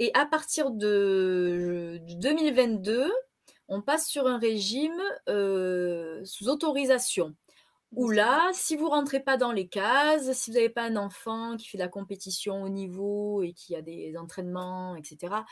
et 0.00 0.10
à 0.14 0.26
partir 0.26 0.70
de 0.72 2.00
de 2.02 2.14
2022, 2.14 3.12
on 3.68 3.82
passe 3.82 4.08
sur 4.08 4.26
un 4.28 4.38
régime, 4.38 5.00
sous 6.24 6.48
autorisation. 6.48 7.34
Ça. 8.02 8.12
là, 8.14 8.50
si 8.52 8.76
vous 8.76 8.88
rentrez 8.88 9.20
pas 9.20 9.36
dans 9.36 9.52
les 9.52 9.68
cases, 9.68 10.32
si 10.32 10.50
vous 10.50 10.56
avez 10.56 10.70
pas 10.70 10.82
un 10.84 10.96
enfant 10.96 11.56
qui 11.56 11.68
fait 11.68 11.78
de 11.78 11.82
la 11.82 11.88
compétition 11.88 12.62
haut 12.62 12.68
niveau 12.68 13.42
et 13.42 13.52
qui 13.52 13.76
a 13.76 13.82
des 13.82 14.16
entraînements 14.16 14.96
et 14.96 15.04
cetera 15.04 15.44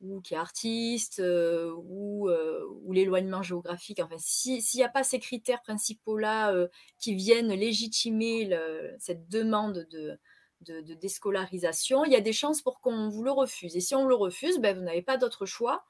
ou 0.00 0.20
qui 0.20 0.34
est 0.34 0.38
artiste, 0.38 1.22
ou, 1.22 2.30
ou 2.30 2.92
l'éloignement 2.92 3.42
géographique. 3.42 4.00
Enfin, 4.00 4.16
s'il 4.18 4.62
n'y 4.74 4.82
a 4.82 4.88
pas 4.88 5.04
ces 5.04 5.18
critères 5.18 5.62
principaux-là 5.62 6.54
qui 6.98 7.14
viennent 7.14 7.52
légitimer 7.52 8.50
cette 8.98 9.28
demande 9.28 9.86
de, 9.90 10.18
de, 10.62 10.94
déscolarisation, 10.94 12.04
il 12.04 12.12
y 12.12 12.16
a 12.16 12.20
des 12.20 12.32
chances 12.32 12.62
pour 12.62 12.80
qu'on 12.80 13.08
vous 13.08 13.22
le 13.22 13.30
refuse. 13.30 13.76
Et 13.76 13.80
si 13.80 13.94
on 13.94 14.06
le 14.06 14.14
refuse, 14.14 14.58
ben, 14.58 14.76
vous 14.76 14.84
n'avez 14.84 15.02
pas 15.02 15.18
d'autre 15.18 15.46
choix 15.46 15.84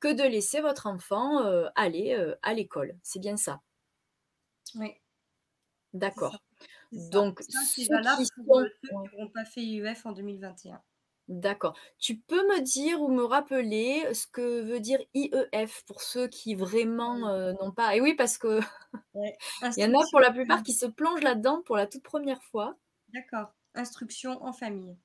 que 0.00 0.12
de 0.12 0.24
laisser 0.24 0.60
votre 0.60 0.86
enfant 0.86 1.38
aller 1.74 2.14
à 2.42 2.52
l'école. 2.52 2.98
C'est 3.02 3.20
bien 3.20 3.36
ça. 3.36 3.62
Oui. 4.74 4.94
D'accord. 5.94 6.38
Donc, 6.92 7.40
c'est 7.40 7.88
valable 7.88 8.22
pour 8.36 8.60
ceux 8.60 8.68
qui 8.80 8.94
n'auront 8.94 9.28
pas 9.28 9.44
fait 9.44 9.62
IEF 9.62 10.04
en 10.06 10.12
2021. 10.12 10.80
D'accord. 11.28 11.74
Tu 11.98 12.18
peux 12.18 12.42
me 12.48 12.60
dire 12.60 13.00
ou 13.00 13.08
me 13.08 13.24
rappeler 13.24 14.12
ce 14.12 14.26
que 14.26 14.60
veut 14.60 14.80
dire 14.80 14.98
IEF 15.14 15.84
pour 15.86 16.02
ceux 16.02 16.28
qui 16.28 16.54
vraiment 16.54 17.16
n'ont 17.54 17.72
pas? 17.72 17.96
Et 17.96 18.00
oui, 18.00 18.14
parce 18.14 18.36
que 18.36 18.60
il 19.14 19.78
y 19.78 19.84
en 19.84 19.98
a 19.98 20.04
pour 20.10 20.20
la 20.20 20.30
plupart 20.30 20.62
qui 20.62 20.74
se 20.74 20.86
plongent 20.86 21.22
là-dedans 21.22 21.62
pour 21.62 21.76
la 21.76 21.86
toute 21.86 22.02
première 22.02 22.42
fois. 22.42 22.76
D'accord. 23.14 23.54
Instruction 23.74 24.42
en 24.44 24.52
famille. 24.52 24.96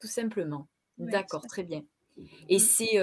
Tout 0.00 0.06
simplement. 0.06 0.68
D'accord, 0.98 1.44
très 1.46 1.64
bien. 1.64 1.82
Et 2.48 2.58
c'est 2.58 2.98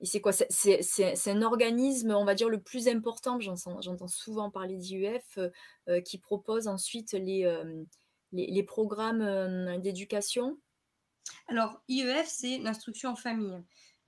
et 0.00 0.06
c'est 0.06 0.20
quoi 0.20 0.32
C'est 0.32 1.30
un 1.30 1.42
organisme, 1.42 2.12
on 2.12 2.24
va 2.24 2.34
dire, 2.34 2.48
le 2.48 2.60
plus 2.60 2.86
important, 2.88 3.40
j'entends 3.40 4.08
souvent 4.08 4.50
parler 4.50 4.76
d'IEF, 4.76 5.38
qui 6.04 6.18
propose 6.18 6.68
ensuite 6.68 7.12
les, 7.12 7.50
les, 8.32 8.62
programmes 8.62 9.80
d'éducation? 9.80 10.58
Alors, 11.48 11.82
IEF, 11.88 12.28
c'est 12.28 12.58
l'instruction 12.58 13.10
en 13.10 13.16
famille. 13.16 13.60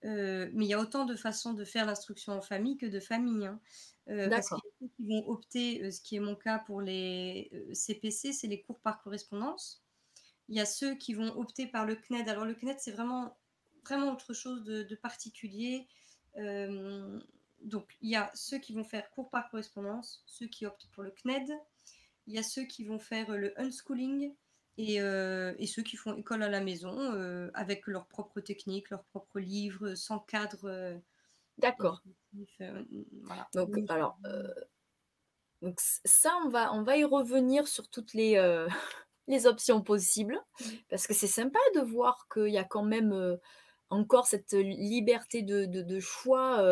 mais 0.04 0.50
il 0.54 0.68
y 0.68 0.74
a 0.74 0.80
autant 0.80 1.06
de 1.06 1.16
façons 1.16 1.54
de 1.54 1.64
faire 1.64 1.86
l'instruction 1.86 2.34
en 2.34 2.42
famille 2.42 2.76
que 2.76 2.86
de 2.86 3.00
famille. 3.00 3.46
Hein. 3.46 3.60
parce 4.06 4.48
qu'il 4.48 4.58
y 4.58 4.68
a 4.68 4.72
ceux 4.80 4.88
qui 4.96 5.08
vont 5.08 5.28
opter, 5.28 5.90
ce 5.90 6.00
qui 6.00 6.16
est 6.16 6.20
mon 6.20 6.36
cas 6.36 6.60
pour 6.60 6.80
les 6.82 7.50
CPC, 7.72 8.32
c'est 8.32 8.46
les 8.46 8.62
cours 8.62 8.78
par 8.78 9.02
correspondance. 9.02 9.82
Il 10.48 10.56
y 10.56 10.60
a 10.60 10.66
ceux 10.66 10.94
qui 10.94 11.14
vont 11.14 11.36
opter 11.36 11.66
par 11.66 11.84
le 11.84 11.96
CNED. 11.96 12.28
Alors 12.28 12.44
le 12.44 12.54
CNED, 12.54 12.76
c'est 12.78 12.92
vraiment 12.92 13.36
vraiment 13.84 14.12
autre 14.12 14.32
chose 14.32 14.64
de, 14.64 14.94
particulier. 14.94 15.86
Euh, 16.36 17.20
donc, 17.62 17.96
il 18.00 18.10
y 18.10 18.16
a 18.16 18.30
ceux 18.34 18.58
qui 18.58 18.72
vont 18.72 18.84
faire 18.84 19.10
cours 19.10 19.30
par 19.30 19.50
correspondance, 19.50 20.22
ceux 20.26 20.46
qui 20.46 20.66
optent 20.66 20.88
pour 20.92 21.02
le 21.02 21.10
CNED, 21.10 21.50
il 22.26 22.34
y 22.34 22.38
a 22.38 22.42
ceux 22.42 22.64
qui 22.64 22.84
vont 22.84 22.98
faire 22.98 23.30
le 23.36 23.58
unschooling 23.60 24.34
et, 24.78 25.00
euh, 25.00 25.54
et 25.58 25.66
ceux 25.66 25.82
qui 25.82 25.96
font 25.96 26.14
école 26.14 26.42
à 26.42 26.48
la 26.48 26.60
maison 26.60 26.96
euh, 26.96 27.50
avec 27.54 27.86
leurs 27.86 28.06
propres 28.06 28.40
techniques, 28.40 28.90
leurs 28.90 29.04
propres 29.04 29.40
livres, 29.40 29.94
sans 29.94 30.20
cadre. 30.20 31.00
D'accord. 31.58 32.02
Donc, 32.32 33.90
alors, 33.90 34.18
donc 35.60 35.78
ça, 35.80 36.32
on 36.44 36.48
va, 36.48 36.72
on 36.72 36.82
va 36.82 36.96
y 36.96 37.04
revenir 37.04 37.68
sur 37.68 37.88
toutes 37.88 38.14
les, 38.14 38.36
les 39.26 39.46
options 39.46 39.82
possibles, 39.82 40.40
parce 40.88 41.06
que 41.06 41.12
c'est 41.12 41.26
sympa 41.26 41.58
de 41.74 41.80
voir 41.80 42.26
qu'il 42.32 42.48
y 42.48 42.58
a 42.58 42.64
quand 42.64 42.84
même 42.84 43.38
encore 43.90 44.26
cette 44.26 44.52
liberté 44.52 45.42
de, 45.42 46.00
choix. 46.00 46.62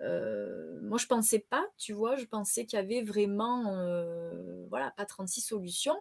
moi, 0.00 0.98
je 0.98 1.06
pensais 1.06 1.40
pas, 1.50 1.66
tu 1.76 1.92
vois, 1.92 2.16
je 2.16 2.24
pensais 2.24 2.66
qu'il 2.66 2.78
y 2.78 2.82
avait 2.82 3.02
vraiment, 3.02 3.64
voilà, 4.68 4.92
pas 4.92 5.04
36 5.04 5.40
solutions. 5.42 6.00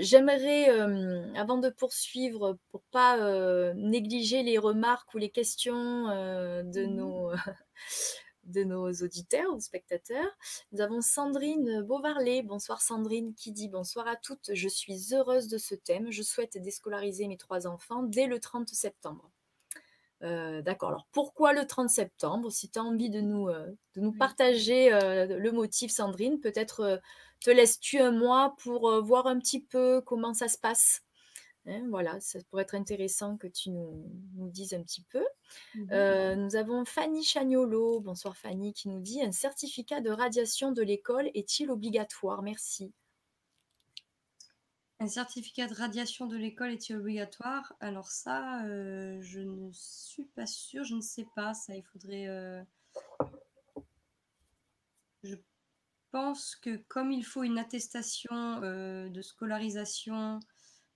J'aimerais, 0.00 0.68
avant 1.36 1.58
de 1.58 1.70
poursuivre, 1.70 2.58
pour 2.70 2.82
pas 2.90 3.74
négliger 3.74 4.42
les 4.42 4.58
remarques 4.58 5.12
ou 5.14 5.18
les 5.18 5.30
questions 5.30 6.06
de 6.06 6.86
mmh 6.86 6.94
nos 6.94 7.32
de 8.46 8.64
nos 8.64 8.92
auditeurs 8.92 9.54
ou 9.54 9.60
spectateurs. 9.60 10.30
Nous 10.72 10.80
avons 10.80 11.00
Sandrine 11.00 11.82
Beauvarlet. 11.82 12.42
Bonsoir 12.42 12.82
Sandrine 12.82 13.34
qui 13.34 13.52
dit 13.52 13.68
bonsoir 13.68 14.06
à 14.06 14.16
toutes. 14.16 14.50
Je 14.52 14.68
suis 14.68 15.14
heureuse 15.14 15.48
de 15.48 15.58
ce 15.58 15.74
thème. 15.74 16.10
Je 16.10 16.22
souhaite 16.22 16.58
déscolariser 16.58 17.26
mes 17.28 17.36
trois 17.36 17.66
enfants 17.66 18.02
dès 18.02 18.26
le 18.26 18.38
30 18.38 18.68
septembre. 18.68 19.30
Euh, 20.24 20.62
d'accord. 20.62 20.88
Alors 20.88 21.06
pourquoi 21.12 21.52
le 21.52 21.66
30 21.66 21.90
septembre 21.90 22.50
Si 22.50 22.70
tu 22.70 22.78
as 22.78 22.82
envie 22.82 23.10
de 23.10 23.20
nous, 23.20 23.48
euh, 23.48 23.66
de 23.94 24.00
nous 24.00 24.12
partager 24.12 24.92
euh, 24.92 25.26
le 25.38 25.52
motif, 25.52 25.90
Sandrine, 25.90 26.40
peut-être 26.40 27.00
te 27.40 27.50
laisses-tu 27.50 27.98
un 27.98 28.10
mois 28.10 28.54
pour 28.58 29.02
voir 29.02 29.26
un 29.26 29.38
petit 29.38 29.60
peu 29.60 30.00
comment 30.00 30.32
ça 30.32 30.48
se 30.48 30.56
passe 30.56 31.02
hein, 31.66 31.82
Voilà, 31.90 32.18
ça 32.20 32.38
pourrait 32.48 32.62
être 32.62 32.74
intéressant 32.74 33.36
que 33.36 33.46
tu 33.46 33.70
nous, 33.70 34.08
dises 34.48 34.72
un 34.72 34.82
petit 34.82 35.04
peu. 35.10 35.24
Mmh 35.74 36.34
nous 36.36 36.56
avons 36.56 36.84
Fanny 36.86 37.22
Chagnolo. 37.22 38.00
Bonsoir 38.00 38.36
Fanny, 38.36 38.72
qui 38.72 38.88
nous 38.88 39.00
dit 39.00 39.22
Un 39.22 39.32
certificat 39.32 40.00
de 40.00 40.10
radiation 40.10 40.72
de 40.72 40.82
l'école 40.82 41.30
est-il 41.34 41.70
obligatoire? 41.70 42.42
Merci. 42.42 42.94
Un 45.00 45.08
certificat 45.08 45.66
de 45.66 45.74
radiation 45.74 46.26
de 46.26 46.36
l'école 46.36 46.70
est-il 46.70 46.96
obligatoire 46.96 47.74
Alors 47.80 48.10
ça, 48.10 48.64
euh, 48.64 49.20
je 49.22 49.40
ne 49.40 49.70
suis 49.72 50.24
pas 50.24 50.46
sûre, 50.46 50.84
je 50.84 50.94
ne 50.94 51.00
sais 51.00 51.26
pas. 51.34 51.52
Ça, 51.52 51.74
il 51.74 51.82
faudrait. 51.82 52.28
Euh, 52.28 52.62
je 55.24 55.34
pense 56.12 56.54
que 56.54 56.76
comme 56.88 57.10
il 57.10 57.24
faut 57.24 57.42
une 57.42 57.58
attestation 57.58 58.62
euh, 58.62 59.08
de 59.08 59.20
scolarisation 59.20 60.38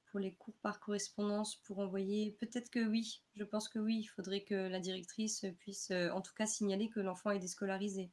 pour 0.06 0.20
les 0.20 0.32
cours 0.34 0.56
par 0.62 0.78
correspondance 0.78 1.56
pour 1.56 1.80
envoyer, 1.80 2.36
peut-être 2.38 2.70
que 2.70 2.86
oui. 2.86 3.22
Je 3.34 3.44
pense 3.44 3.68
que 3.68 3.80
oui. 3.80 3.98
Il 4.02 4.06
faudrait 4.06 4.44
que 4.44 4.54
la 4.54 4.78
directrice 4.78 5.44
puisse, 5.58 5.90
en 5.90 6.20
tout 6.20 6.34
cas, 6.34 6.46
signaler 6.46 6.88
que 6.88 7.00
l'enfant 7.00 7.32
est 7.32 7.40
déscolarisé. 7.40 8.12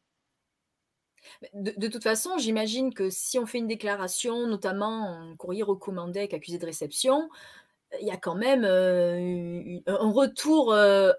De, 1.53 1.87
toute 1.87 2.03
façon, 2.03 2.37
j'imagine 2.37 2.93
que 2.93 3.09
si 3.09 3.39
on 3.39 3.45
fait 3.45 3.57
une 3.57 3.67
déclaration, 3.67 4.47
notamment 4.47 5.09
un 5.09 5.35
courrier 5.35 5.63
recommandé 5.63 6.19
avec 6.19 6.33
accusé 6.33 6.57
de 6.57 6.65
réception, 6.65 7.29
il 8.01 8.07
y 8.07 8.11
a 8.11 8.17
quand 8.17 8.35
même 8.35 8.63
euh, 8.65 9.79
un 9.87 10.11
retour 10.11 10.73
euh, 10.73 11.11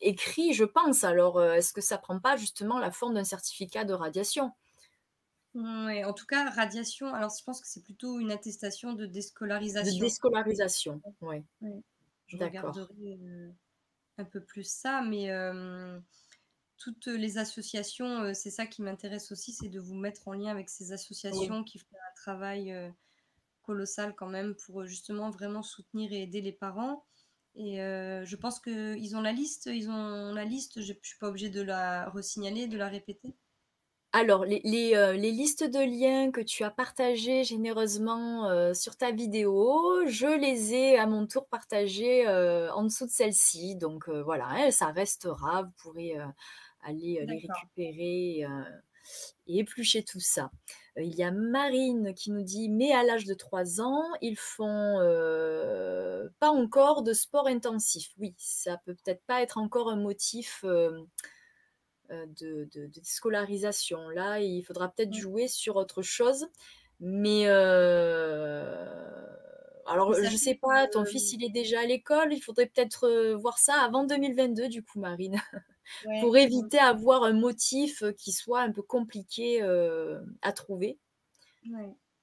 écrit, 0.00 0.52
je 0.52 0.64
pense. 0.64 1.04
Alors, 1.04 1.38
euh, 1.38 1.54
est-ce 1.54 1.72
que 1.72 1.80
ça 1.80 1.98
prend 1.98 2.18
pas 2.20 2.36
justement 2.36 2.78
la 2.78 2.90
forme 2.90 3.14
d'un 3.14 3.24
certificat 3.24 3.84
de 3.84 3.94
radiation? 3.94 4.52
Oui, 5.54 6.04
en 6.04 6.12
tout 6.12 6.26
cas, 6.26 6.50
radiation, 6.50 7.12
alors 7.14 7.32
je 7.36 7.42
pense 7.42 7.60
que 7.60 7.66
c'est 7.66 7.82
plutôt 7.82 8.20
une 8.20 8.30
attestation 8.30 8.92
de 8.92 9.06
déscolarisation. 9.06 9.94
De 9.94 10.00
déscolarisation, 10.00 11.02
oui. 11.22 11.42
Je 12.26 12.36
regarderai 12.36 13.18
un 14.18 14.24
peu 14.24 14.40
plus 14.40 14.68
ça, 14.68 15.02
mais 15.02 15.30
toutes 16.78 17.06
les 17.06 17.38
associations, 17.38 18.22
euh, 18.22 18.34
c'est 18.34 18.50
ça 18.50 18.66
qui 18.66 18.82
m'intéresse 18.82 19.32
aussi, 19.32 19.52
c'est 19.52 19.68
de 19.68 19.80
vous 19.80 19.94
mettre 19.94 20.28
en 20.28 20.32
lien 20.32 20.50
avec 20.50 20.68
ces 20.68 20.92
associations 20.92 21.64
qui 21.64 21.78
font 21.78 21.96
un 21.96 22.14
travail 22.14 22.72
euh, 22.72 22.88
colossal 23.62 24.14
quand 24.14 24.28
même 24.28 24.54
pour 24.54 24.82
euh, 24.82 24.86
justement 24.86 25.30
vraiment 25.30 25.62
soutenir 25.62 26.12
et 26.12 26.22
aider 26.22 26.40
les 26.40 26.52
parents. 26.52 27.04
Et 27.60 27.78
je 27.78 28.36
pense 28.36 28.60
qu'ils 28.60 29.16
ont 29.16 29.20
la 29.20 29.32
liste, 29.32 29.66
ils 29.66 29.90
ont 29.90 30.32
la 30.32 30.44
liste, 30.44 30.80
je 30.80 30.92
ne 30.92 30.98
suis 31.02 31.18
pas 31.18 31.26
obligée 31.26 31.48
de 31.48 31.60
la 31.60 32.08
resignaler, 32.08 32.68
de 32.68 32.76
la 32.78 32.86
répéter. 32.86 33.34
Alors, 34.12 34.44
les, 34.44 34.60
les, 34.62 35.32
listes 35.32 35.64
de 35.64 35.80
liens 35.80 36.30
que 36.30 36.40
tu 36.40 36.62
as 36.62 36.70
partagées 36.70 37.42
généreusement 37.42 38.72
sur 38.74 38.96
ta 38.96 39.10
vidéo, 39.10 40.06
je 40.06 40.38
les 40.38 40.72
ai 40.72 40.98
à 40.98 41.06
mon 41.06 41.26
tour 41.26 41.48
partagées 41.48 42.28
en 42.28 42.84
dessous 42.84 43.06
de 43.06 43.10
celle-ci. 43.10 43.74
Donc 43.74 44.08
voilà, 44.08 44.46
hein, 44.50 44.70
ça 44.70 44.92
restera. 44.92 45.64
Vous 45.64 45.72
pourrez 45.82 46.16
aller 46.82 47.24
les 47.26 47.38
récupérer 47.38 48.46
et 49.46 49.58
éplucher 49.58 50.02
tout 50.02 50.20
ça. 50.20 50.50
il 50.96 51.14
y 51.14 51.22
a 51.22 51.30
Marine 51.30 52.12
qui 52.14 52.30
nous 52.30 52.42
dit 52.42 52.68
Mais 52.68 52.92
à 52.92 53.02
l'âge 53.02 53.24
de 53.24 53.34
3 53.34 53.80
ans, 53.80 54.04
ils 54.20 54.36
font 54.36 54.98
pas 56.38 56.50
encore 56.50 57.02
de 57.02 57.12
sport 57.12 57.46
intensif. 57.46 58.10
Oui, 58.18 58.34
ça 58.36 58.78
peut 58.84 58.94
peut-être 58.94 59.22
pas 59.26 59.42
être 59.42 59.58
encore 59.58 59.90
un 59.90 59.96
motif. 59.96 60.64
De, 62.10 62.66
scolarisation. 63.02 64.08
Là, 64.08 64.40
il 64.40 64.62
faudra 64.62 64.88
peut-être 64.88 65.10
mmh. 65.10 65.20
jouer 65.20 65.46
sur 65.46 65.76
autre 65.76 66.00
chose. 66.00 66.46
Mais 67.00 67.46
alors, 69.88 70.12
je 70.14 70.30
ne 70.30 70.36
sais 70.36 70.54
pas, 70.54 70.86
ton 70.86 71.04
fils, 71.04 71.32
il 71.32 71.44
est 71.44 71.50
déjà 71.50 71.80
à 71.80 71.84
l'école. 71.86 72.32
Il 72.32 72.40
faudrait 72.40 72.66
peut-être 72.66 73.34
voir 73.34 73.58
ça 73.58 73.74
avant 73.80 74.04
2022, 74.04 74.68
du 74.68 74.82
coup, 74.82 75.00
Marine. 75.00 75.40
pour 76.20 76.36
éviter 76.36 76.78
d'avoir 76.78 77.24
un 77.24 77.32
motif 77.32 78.02
qui 78.16 78.32
soit 78.32 78.60
un 78.60 78.72
peu 78.72 78.82
compliqué 78.82 79.62
à 80.42 80.52
trouver. 80.52 80.98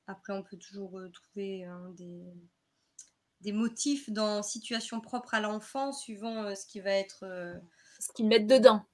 Après, 0.08 0.34
on 0.34 0.44
peut 0.44 0.58
toujours 0.58 1.00
trouver 1.14 1.64
hein, 1.64 1.92
des, 1.98 2.24
des, 3.42 3.52
motifs 3.52 4.10
dans 4.12 4.44
situation 4.44 5.02
propre 5.02 5.34
à 5.34 5.40
l'enfant, 5.40 5.92
suivant 5.92 6.56
ce 6.56 6.66
qui 6.68 6.80
va 6.80 6.92
être. 6.92 7.26
Ce 8.00 8.12
qu'ils 8.14 8.28
mettent 8.28 8.48
dedans. 8.48 8.86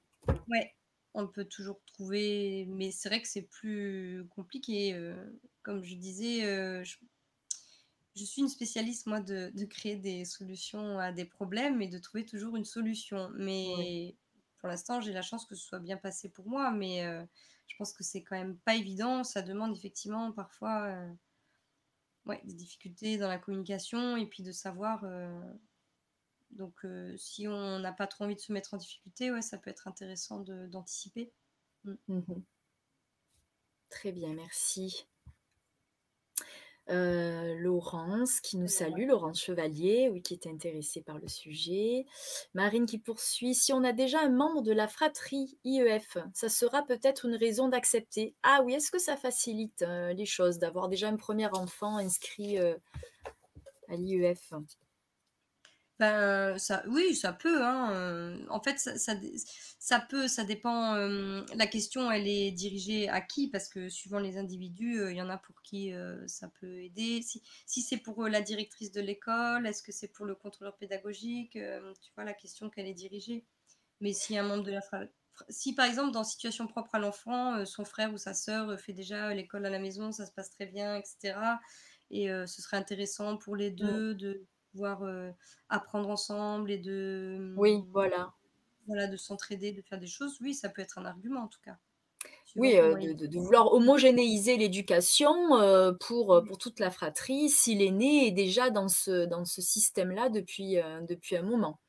Ouais, 0.48 0.74
on 1.14 1.26
peut 1.26 1.44
toujours 1.44 1.80
trouver, 1.86 2.66
mais 2.68 2.90
c'est 2.92 3.08
vrai 3.08 3.20
que 3.20 3.28
c'est 3.28 3.42
plus 3.42 4.26
compliqué. 4.34 4.98
comme 5.62 5.84
je 5.84 5.96
disais, 5.96 6.42
je 8.14 8.24
suis 8.24 8.42
une 8.42 8.48
spécialiste, 8.48 9.06
moi, 9.06 9.20
de, 9.20 9.50
de, 9.54 9.64
créer 9.64 9.96
des 9.96 10.24
solutions 10.24 10.98
à 10.98 11.12
des 11.12 11.24
problèmes 11.24 11.80
et 11.80 11.88
de 11.88 11.98
trouver 11.98 12.24
toujours 12.24 12.56
une 12.56 12.64
solution. 12.64 13.30
Mais 13.34 14.14
pour 14.62 14.68
l'instant, 14.68 15.00
j'ai 15.00 15.12
la 15.12 15.22
chance 15.22 15.44
que 15.44 15.56
ce 15.56 15.66
soit 15.66 15.80
bien 15.80 15.96
passé 15.96 16.28
pour 16.28 16.46
moi, 16.46 16.70
mais 16.70 17.04
euh, 17.04 17.24
je 17.66 17.74
pense 17.76 17.92
que 17.92 18.04
c'est 18.04 18.22
quand 18.22 18.36
même 18.36 18.56
pas 18.58 18.76
évident. 18.76 19.24
Ça 19.24 19.42
demande 19.42 19.76
effectivement 19.76 20.30
parfois 20.30 20.84
euh, 20.84 21.12
des 22.44 22.54
difficultés 22.54 23.18
dans 23.18 23.26
la 23.26 23.38
communication 23.38 24.16
et 24.16 24.24
puis 24.24 24.44
de 24.44 24.52
savoir. 24.52 25.02
Euh, 25.02 25.42
donc, 26.52 26.86
si 27.16 27.48
on 27.48 27.80
n'a 27.80 27.92
pas 27.92 28.06
trop 28.06 28.24
envie 28.24 28.36
de 28.36 28.40
se 28.40 28.52
mettre 28.52 28.74
en 28.74 28.76
difficulté, 28.76 29.32
ouais, 29.32 29.42
ça 29.42 29.58
peut 29.58 29.70
être 29.70 29.88
intéressant 29.88 30.38
d'anticiper. 30.38 31.32
Mm. 31.84 31.94
Mmh 32.06 32.42
Très 33.90 34.12
bien, 34.12 34.32
merci. 34.32 35.08
Euh, 36.90 37.54
Laurence 37.58 38.40
qui 38.40 38.56
nous 38.56 38.66
salue, 38.66 39.06
Laurence 39.06 39.40
Chevalier, 39.40 40.08
oui, 40.10 40.20
qui 40.20 40.34
est 40.34 40.48
intéressée 40.48 41.00
par 41.00 41.18
le 41.18 41.28
sujet. 41.28 42.06
Marine 42.54 42.86
qui 42.86 42.98
poursuit. 42.98 43.54
Si 43.54 43.72
on 43.72 43.84
a 43.84 43.92
déjà 43.92 44.20
un 44.20 44.30
membre 44.30 44.62
de 44.62 44.72
la 44.72 44.88
fratrie 44.88 45.56
IEF, 45.64 46.18
ça 46.34 46.48
sera 46.48 46.82
peut-être 46.82 47.26
une 47.26 47.36
raison 47.36 47.68
d'accepter. 47.68 48.34
Ah 48.42 48.62
oui, 48.64 48.74
est-ce 48.74 48.90
que 48.90 48.98
ça 48.98 49.16
facilite 49.16 49.82
euh, 49.82 50.12
les 50.12 50.26
choses 50.26 50.58
d'avoir 50.58 50.88
déjà 50.88 51.08
un 51.08 51.16
premier 51.16 51.46
enfant 51.52 51.98
inscrit 51.98 52.58
euh, 52.58 52.74
à 53.88 53.94
l'IEF 53.94 54.52
ben, 56.02 56.58
ça, 56.58 56.82
oui, 56.88 57.14
ça 57.14 57.32
peut. 57.32 57.64
Hein, 57.64 57.92
euh, 57.92 58.44
en 58.50 58.60
fait, 58.60 58.76
ça, 58.80 58.98
ça, 58.98 60.00
peut, 60.00 60.26
ça 60.26 60.42
dépend. 60.42 60.96
Euh, 60.96 61.44
la 61.54 61.68
question, 61.68 62.10
elle 62.10 62.26
est 62.26 62.50
dirigée 62.50 63.08
à 63.08 63.20
qui? 63.20 63.48
Parce 63.48 63.68
que 63.68 63.88
suivant 63.88 64.18
les 64.18 64.36
individus, 64.36 64.98
euh, 64.98 65.12
il 65.12 65.16
y 65.16 65.22
en 65.22 65.28
a 65.28 65.38
pour 65.38 65.62
qui 65.62 65.92
ça 66.26 66.48
peut 66.60 66.82
aider. 66.82 67.22
Si, 67.22 67.40
si 67.66 67.82
c'est 67.82 67.98
pour 67.98 68.26
la 68.26 68.42
directrice 68.42 68.90
de 68.90 69.00
l'école, 69.00 69.64
est-ce 69.64 69.84
que 69.84 69.92
c'est 69.92 70.08
pour 70.08 70.26
le 70.26 70.34
contrôleur 70.34 70.76
pédagogique? 70.76 71.52
Tu 71.52 72.10
vois 72.16 72.24
la 72.24 72.34
question 72.34 72.68
qu'elle 72.68 72.88
est 72.88 72.94
dirigée. 72.94 73.44
Mais 74.00 74.12
si 74.12 74.36
un 74.36 74.42
membre 74.42 74.64
de 74.64 74.72
la 74.72 74.80
si 75.48 75.72
par 75.72 75.86
exemple 75.86 76.10
dans 76.10 76.24
situation 76.24 76.66
propre 76.66 76.96
à 76.96 76.98
l'enfant, 76.98 77.64
son 77.64 77.84
frère 77.84 78.12
ou 78.12 78.18
sa 78.18 78.34
sœur 78.34 78.78
fait 78.78 78.92
déjà 78.92 79.32
l'école 79.34 79.66
à 79.66 79.70
la 79.70 79.78
maison, 79.78 80.10
ça 80.10 80.26
se 80.26 80.32
passe 80.32 80.50
très 80.50 80.66
bien, 80.66 80.96
etc. 80.96 81.38
Et 82.10 82.26
ce 82.28 82.60
serait 82.60 82.76
intéressant 82.76 83.36
pour 83.36 83.54
les 83.54 83.70
mmh. 83.70 83.76
deux 83.76 84.14
de 84.16 84.46
pouvoir 84.72 85.02
apprendre 85.68 86.08
ensemble 86.08 86.70
et 86.70 86.78
de 86.78 87.54
oui 87.56 87.84
voilà. 87.92 88.32
voilà 88.86 89.06
de 89.06 89.16
s'entraider 89.16 89.72
de 89.72 89.82
faire 89.82 89.98
des 89.98 90.06
choses 90.06 90.38
oui 90.40 90.54
ça 90.54 90.68
peut 90.68 90.82
être 90.82 90.98
un 90.98 91.04
argument 91.04 91.42
en 91.42 91.48
tout 91.48 91.60
cas. 91.64 91.76
Oui, 92.56 92.74
de, 92.74 93.38
vouloir 93.38 93.72
homogénéiser 93.72 94.58
l'éducation 94.58 95.32
pour, 96.00 96.42
pour 96.46 96.58
toute 96.58 96.80
la 96.80 96.90
fratrie 96.90 97.48
si 97.48 97.74
l'aîné 97.74 98.26
est 98.26 98.30
déjà 98.30 98.68
dans 98.68 98.88
ce, 98.88 99.24
dans 99.24 99.46
ce 99.46 99.62
système-là 99.62 100.28
depuis, 100.28 100.76
depuis 101.08 101.36
un 101.36 101.42
moment. 101.42 101.80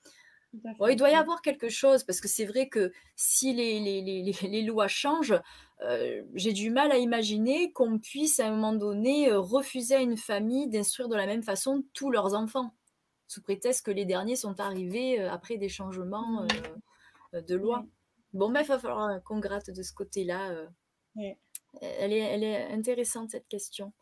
il 0.53 0.95
doit 0.95 1.09
y 1.09 1.15
avoir 1.15 1.41
quelque 1.41 1.67
chose, 1.67 2.05
parce 2.05 2.21
que 2.21 2.29
c'est 2.29 2.45
vrai 2.45 2.69
que 2.69 2.93
si 3.17 3.53
les, 3.53 3.81
les, 3.81 4.01
les, 4.01 4.47
les 4.47 4.61
lois 4.61 4.87
changent, 4.87 5.37
j'ai 6.35 6.53
du 6.53 6.69
mal 6.69 6.91
à 6.91 6.97
imaginer 6.97 7.71
qu'on 7.73 7.99
puisse 7.99 8.39
à 8.39 8.47
un 8.47 8.51
moment 8.51 8.73
donné 8.73 9.31
refuser 9.31 9.95
à 9.95 10.01
une 10.01 10.17
famille 10.17 10.69
d'instruire 10.69 11.09
de 11.09 11.15
la 11.15 11.25
même 11.25 11.43
façon 11.43 11.83
tous 11.93 12.09
leurs 12.09 12.33
enfants 12.33 12.73
sous 13.27 13.41
prétexte 13.41 13.85
que 13.85 13.91
les 13.91 14.05
derniers 14.05 14.35
sont 14.35 14.59
arrivés 14.59 15.19
euh, 15.19 15.31
après 15.31 15.57
des 15.57 15.69
changements 15.69 16.43
mmh. 16.43 16.47
euh, 17.33 17.41
de 17.41 17.55
loi. 17.55 17.85
Bon, 18.33 18.49
mais 18.49 18.61
il 18.61 18.67
va 18.67 18.79
falloir 18.79 19.23
qu'on 19.23 19.39
gratte 19.39 19.69
de 19.69 19.81
ce 19.81 19.93
côté-là. 19.93 20.67
Elle, 21.15 22.13
est, 22.13 22.17
elle 22.17 22.43
est 22.43 22.71
intéressante, 22.71 23.29
cette 23.29 23.47
question. 23.47 23.93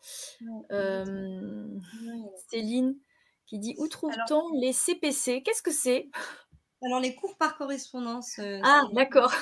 Céline 2.49 2.97
qui 3.45 3.59
dit 3.59 3.75
Où 3.77 3.87
trouve-t-on 3.89 4.53
les 4.53 4.71
CPC 4.71 5.43
Qu'est-ce 5.43 5.61
que 5.61 5.71
c'est? 5.71 6.09
Alors, 6.83 7.01
les 7.01 7.13
cours 7.13 7.35
par 7.37 7.57
correspondance. 7.57 8.39
Euh, 8.39 8.59
ah, 8.63 8.83
d'accord. 8.93 9.33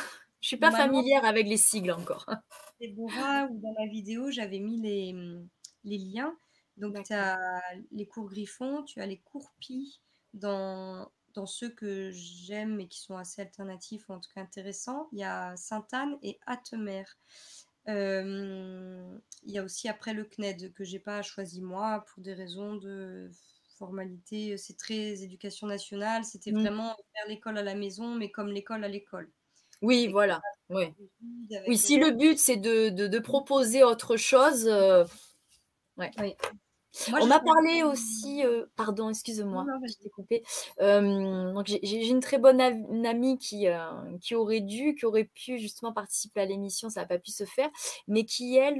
Je 0.41 0.47
suis 0.47 0.57
pas 0.57 0.71
familière 0.71 1.25
avec 1.25 1.47
les 1.47 1.57
sigles 1.57 1.91
encore. 1.91 2.25
Déborah, 2.81 3.47
ou 3.47 3.59
dans 3.59 3.73
ma 3.73 3.87
vidéo, 3.87 4.31
j'avais 4.31 4.59
mis 4.59 4.81
les, 4.81 5.15
les 5.83 5.97
liens. 5.97 6.37
Donc, 6.77 7.03
tu 7.03 7.13
as 7.13 7.37
les 7.91 8.07
cours 8.07 8.29
Griffon, 8.29 8.83
tu 8.83 9.01
as 9.01 9.05
les 9.05 9.19
cours 9.19 9.51
Pi 9.59 9.99
dans, 10.33 11.11
dans 11.33 11.45
ceux 11.45 11.69
que 11.69 12.09
j'aime 12.11 12.79
et 12.79 12.87
qui 12.87 12.99
sont 12.99 13.17
assez 13.17 13.41
alternatifs 13.41 14.07
ou 14.09 14.13
en 14.13 14.19
tout 14.19 14.29
cas 14.33 14.41
intéressants. 14.41 15.09
Il 15.11 15.19
y 15.19 15.23
a 15.23 15.55
Sainte-Anne 15.57 16.17
et 16.23 16.39
Attemer. 16.45 17.03
Euh, 17.87 19.17
il 19.43 19.51
y 19.51 19.57
a 19.57 19.63
aussi 19.63 19.89
après 19.89 20.13
le 20.13 20.23
CNED 20.23 20.73
que 20.73 20.83
j'ai 20.83 20.99
pas 20.99 21.21
choisi 21.21 21.61
moi 21.61 22.05
pour 22.07 22.23
des 22.23 22.33
raisons 22.33 22.75
de 22.75 23.29
formalité. 23.77 24.57
C'est 24.57 24.77
très 24.77 25.23
éducation 25.23 25.67
nationale. 25.67 26.23
C'était 26.23 26.51
mmh. 26.51 26.59
vraiment 26.59 26.95
faire 27.13 27.27
l'école 27.27 27.57
à 27.57 27.63
la 27.63 27.75
maison, 27.75 28.15
mais 28.15 28.31
comme 28.31 28.49
l'école 28.49 28.83
à 28.83 28.89
l'école. 28.89 29.29
Oui, 29.81 30.07
voilà. 30.07 30.41
Oui. 30.69 30.93
oui, 31.67 31.77
si 31.77 31.97
le 31.97 32.11
but 32.11 32.37
c'est 32.37 32.57
de, 32.57 32.89
de, 32.89 33.19
proposer 33.19 33.83
autre 33.83 34.17
chose. 34.17 34.67
Euh, 34.67 35.05
ouais. 35.97 36.11
Oui. 36.19 36.35
On 37.21 37.27
m'a 37.27 37.39
parlé 37.39 37.83
aussi, 37.83 38.43
euh, 38.43 38.65
pardon, 38.75 39.09
excuse-moi, 39.09 39.63
je 39.87 39.93
t'ai 39.93 40.09
coupé. 40.09 40.43
donc 40.79 41.67
j'ai 41.67 42.07
une 42.09 42.19
très 42.19 42.39
bonne 42.39 42.59
amie 43.05 43.37
qui, 43.37 43.67
euh, 43.67 44.17
qui 44.21 44.35
aurait 44.35 44.59
dû, 44.59 44.95
qui 44.95 45.05
aurait 45.05 45.29
pu 45.33 45.59
justement 45.59 45.93
participer 45.93 46.41
à 46.41 46.45
l'émission, 46.45 46.89
ça 46.89 47.01
n'a 47.01 47.07
pas 47.07 47.19
pu 47.19 47.31
se 47.31 47.45
faire, 47.45 47.69
mais 48.07 48.25
qui 48.25 48.57
elle, 48.57 48.79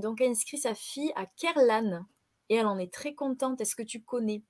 donc 0.00 0.20
a 0.20 0.26
inscrit 0.26 0.58
sa 0.58 0.74
fille 0.74 1.10
à 1.16 1.24
Kerlan 1.26 2.04
et 2.48 2.56
elle 2.56 2.66
en 2.66 2.78
est 2.78 2.92
très 2.92 3.14
contente. 3.14 3.60
Est-ce 3.60 3.74
que 3.74 3.82
tu 3.82 4.02
connais? 4.02 4.42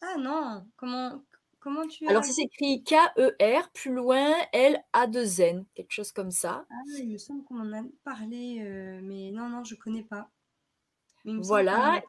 Ah 0.00 0.16
non, 0.18 0.64
comment 0.76 1.22
comment 1.62 1.86
tu 1.86 2.06
Alors 2.06 2.24
c'est 2.24 2.42
écrit 2.42 2.82
K-E-R, 2.84 3.70
plus 3.72 3.92
loin 3.94 4.32
L-A-2-N, 4.52 5.64
quelque 5.74 5.92
chose 5.92 6.12
comme 6.12 6.30
ça. 6.30 6.64
Ah 6.70 6.74
il 6.98 7.12
me 7.12 7.18
semble 7.18 7.44
qu'on 7.44 7.60
en 7.60 7.72
a 7.72 7.82
parlé, 8.04 8.60
euh, 8.60 9.00
mais 9.02 9.30
non 9.30 9.48
non, 9.48 9.64
je 9.64 9.74
connais 9.74 10.02
pas. 10.02 10.28
Voilà. 11.24 12.02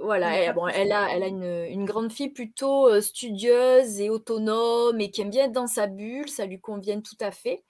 Voilà, 0.00 0.36
elle, 0.36 0.54
bon, 0.54 0.66
elle 0.66 0.90
a, 0.90 1.14
elle 1.14 1.22
a 1.22 1.26
une, 1.26 1.66
une 1.68 1.84
grande 1.84 2.10
fille 2.10 2.30
plutôt 2.30 3.00
studieuse 3.00 4.00
et 4.00 4.10
autonome 4.10 5.00
et 5.00 5.10
qui 5.10 5.20
aime 5.20 5.30
bien 5.30 5.44
être 5.44 5.52
dans 5.52 5.66
sa 5.66 5.86
bulle, 5.86 6.28
ça 6.28 6.46
lui 6.46 6.60
convient 6.60 7.00
tout 7.00 7.16
à 7.20 7.30
fait. 7.30 7.62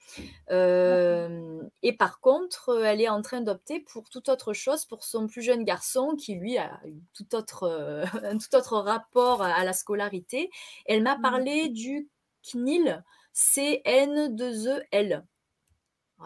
et 0.49 1.93
par 1.99 2.21
contre, 2.21 2.83
elle 2.85 3.01
est 3.01 3.09
en 3.09 3.23
train 3.23 3.41
d'opter 3.41 3.81
pour 3.81 4.09
toute 4.09 4.29
autre 4.29 4.53
chose 4.53 4.85
pour 4.85 5.05
son 5.05 5.27
plus 5.27 5.43
jeune 5.43 5.65
garçon 5.65 6.15
qui, 6.17 6.37
lui, 6.37 6.59
a 6.59 6.81
tout 7.13 7.35
autre, 7.35 7.69
un 8.25 8.39
tout 8.39 8.55
autre 8.55 8.79
rapport 8.79 9.43
à 9.43 9.65
la 9.65 9.73
scolarité. 9.73 10.51
Elle 10.87 11.03
m'a 11.03 11.19
mmh. 11.19 11.23
parlé 11.23 11.69
du 11.69 12.09
CNIL, 12.43 13.05
C-N-2-E-L. 13.33 15.25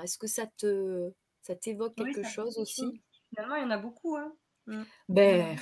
Est-ce 0.02 0.18
que 0.18 0.26
ça 0.26 0.46
te 0.46 1.10
ça 1.42 1.54
t'évoque 1.54 1.94
quelque 1.94 2.24
chose 2.24 2.58
aussi? 2.58 3.02
Finalement, 3.30 3.54
il 3.56 3.62
y 3.62 3.64
en 3.64 3.70
a 3.70 3.78
beaucoup. 3.78 4.16
Hein. 4.16 4.34
Mm. 4.66 4.82
Ben. 5.08 5.56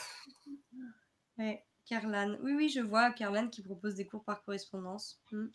Ouais, 1.39 1.65
Oui, 1.91 2.53
oui, 2.55 2.69
je 2.69 2.81
vois 2.81 3.11
Carlan 3.11 3.49
qui 3.49 3.63
propose 3.63 3.95
des 3.95 4.07
cours 4.07 4.25
par 4.25 4.43
correspondance. 4.45 5.21
Mm. 5.33 5.47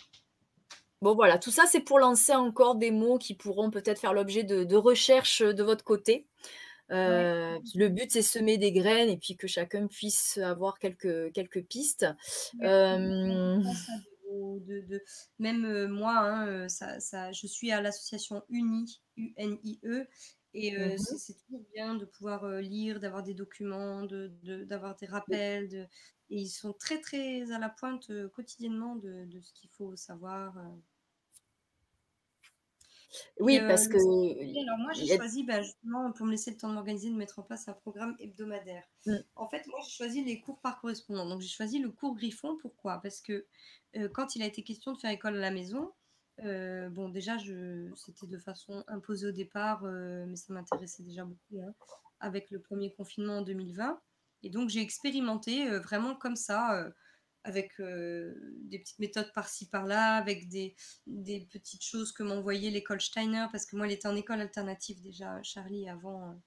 Bon, 1.02 1.16
voilà, 1.16 1.38
tout 1.38 1.52
ça, 1.52 1.64
c'est 1.66 1.80
pour 1.80 2.00
lancer 2.00 2.34
encore 2.34 2.76
des 2.76 2.92
mots 2.92 3.18
qui 3.18 3.34
pourront 3.34 3.72
peut-être 3.72 4.00
faire 4.00 4.14
l'objet 4.14 4.44
de, 4.44 4.76
recherches 4.76 5.42
de 5.42 5.64
votre 5.64 5.86
côté. 5.86 6.28
Euh, 6.92 7.58
le 7.76 7.88
but, 7.88 8.12
c'est 8.12 8.22
semer 8.22 8.58
des 8.58 8.74
graines 8.74 9.10
et 9.10 9.18
puis 9.18 9.38
que 9.38 9.48
chacun 9.48 9.88
puisse 9.88 10.38
avoir 10.40 10.78
quelques, 10.78 11.32
quelques 11.32 11.64
pistes. 11.64 12.06
Euh, 12.64 13.62
de, 14.30 15.02
même 15.40 15.66
euh, 15.66 15.88
moi, 15.88 16.18
hein, 16.18 16.68
ça, 16.68 17.00
ça, 17.00 17.32
je 17.32 17.48
suis 17.48 17.72
à 17.72 17.82
l'association 17.82 18.44
UNI, 18.50 19.02
U-N-I-E, 19.16 20.08
et 20.54 20.72
mmh 20.72 20.98
c'est 20.98 21.38
toujours 21.46 21.64
bien 21.74 21.96
de 21.96 22.06
pouvoir 22.06 22.48
lire, 22.60 23.00
d'avoir 23.00 23.24
des 23.24 23.34
documents, 23.34 24.04
d'avoir 24.04 24.96
de, 24.96 25.00
des 25.00 25.06
rappels. 25.06 25.70
De... 25.70 25.88
Et 26.32 26.42
ils 26.42 26.50
sont 26.50 26.74
très, 26.74 27.00
très 27.00 27.52
à 27.52 27.60
la 27.60 27.70
pointe 27.70 28.12
quotidiennement 28.34 28.96
de, 28.96 29.28
ce 29.42 29.54
qu'il 29.54 29.70
faut 29.70 29.96
savoir. 29.96 30.56
Oui, 33.40 33.60
parce 33.60 33.88
que. 33.88 33.98
Alors, 33.98 34.78
moi, 34.80 34.94
j'ai 34.94 35.16
choisi, 35.16 35.44
ben, 35.44 35.64
justement, 35.64 36.12
pour 36.12 36.26
me 36.26 36.32
laisser 36.32 36.52
le 36.52 36.58
temps 36.58 36.70
de 36.70 36.76
m'organiser, 36.76 37.10
de 37.10 37.16
mettre 37.16 37.40
en 37.40 37.44
place 37.44 37.68
un 37.68 37.74
programme 37.74 38.16
hebdomadaire. 38.20 38.84
Mmh. 39.08 39.16
En 39.36 39.48
fait, 39.50 39.66
moi, 39.68 39.80
j'ai 39.84 39.92
choisi 39.92 40.24
les 40.24 40.40
cours 40.40 40.60
par 40.60 40.80
correspondant. 40.80 41.28
Donc, 41.28 41.42
j'ai 41.42 41.48
choisi 41.48 41.80
le 41.80 41.90
cours 41.90 42.16
Griffon. 42.16 42.58
Pourquoi? 42.62 43.00
Parce 43.02 43.22
que 43.22 43.46
quand 44.14 44.36
il 44.36 44.44
a 44.44 44.46
été 44.46 44.64
question 44.64 44.94
de 44.94 45.00
faire 45.00 45.12
école 45.12 45.38
à 45.38 45.40
la 45.40 45.52
maison, 45.52 45.92
euh, 46.46 46.90
bon, 46.90 47.10
déjà, 47.10 47.38
je... 47.38 47.92
c'était 47.96 48.28
de 48.28 48.38
façon 48.38 48.84
imposée 48.88 49.28
au 49.28 49.32
départ, 49.32 49.84
euh, 49.84 50.26
mais 50.28 50.36
ça 50.36 50.54
m'intéressait 50.54 51.04
déjà 51.04 51.26
beaucoup 51.26 51.62
hein, 51.62 51.74
avec 52.20 52.52
le 52.52 52.62
premier 52.62 52.94
confinement 52.94 53.40
en 53.40 53.42
2020. 53.42 54.02
Et 54.44 54.50
donc, 54.50 54.70
j'ai 54.70 54.82
expérimenté 54.82 55.70
euh, 55.70 55.80
vraiment 55.80 56.16
comme 56.16 56.36
ça, 56.36 56.90
avec 57.44 57.72
des 57.80 58.80
petites 58.80 59.00
méthodes 59.00 59.32
par-ci 59.34 59.70
par-là, 59.70 60.16
avec 60.16 60.50
des, 60.50 60.76
des, 61.08 61.48
petites 61.52 61.84
choses 61.84 62.12
que 62.12 62.24
m'envoyait 62.24 62.70
l'école 62.70 63.02
Steiner, 63.02 63.48
parce 63.52 63.66
que 63.66 63.76
moi, 63.76 63.86
elle 63.86 63.94
était 63.94 64.08
en 64.08 64.16
école 64.16 64.42
alternative 64.42 65.02
déjà, 65.02 65.42
Charlie, 65.42 65.90
avant, 65.90 66.40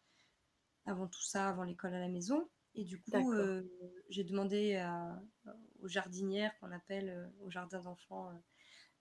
avant 0.87 1.09
tout 1.09 1.23
ça, 1.23 1.49
avant 1.49 1.65
l'école 1.65 1.95
à 1.95 2.01
la 2.01 2.09
maison. 2.09 2.49
Et 2.75 2.85
du 2.85 3.01
coup, 3.03 3.33
j'ai 4.11 4.25
demandé 4.25 4.77
à 4.77 5.21
aux 5.81 5.89
jardinières 5.89 6.57
qu'on 6.61 6.71
appelle, 6.71 7.31
au 7.41 7.51
jardin 7.51 7.81
d'enfants, 7.81 8.31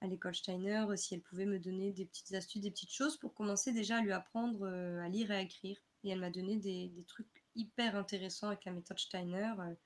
à 0.02 0.08
l'école 0.08 0.36
Steiner, 0.36 0.86
si 0.98 1.16
elles 1.16 1.22
pouvaient 1.24 1.46
me 1.46 1.60
donner 1.60 1.94
des 1.94 2.06
petites 2.08 2.34
astuces, 2.34 2.62
des 2.62 2.72
petites 2.72 2.92
choses 2.94 3.18
pour 3.18 3.34
commencer 3.36 3.74
déjà 3.74 3.98
à 4.00 4.02
lui 4.02 4.12
apprendre, 4.14 4.66
heu, 4.68 5.00
à 5.02 5.10
lire 5.10 5.32
et 5.32 5.36
à 5.38 5.42
écrire. 5.42 5.78
Et 6.04 6.10
elle 6.12 6.20
m'a 6.20 6.32
donné 6.32 6.58
des 6.58 6.90
des 6.90 7.06
trucs 7.06 7.46
hyper 7.56 7.96
intéressants 7.96 8.48
avec 8.48 8.66
la 8.66 8.74
méthode 8.74 9.00
Steiner, 9.00 9.54
heu 9.60 9.78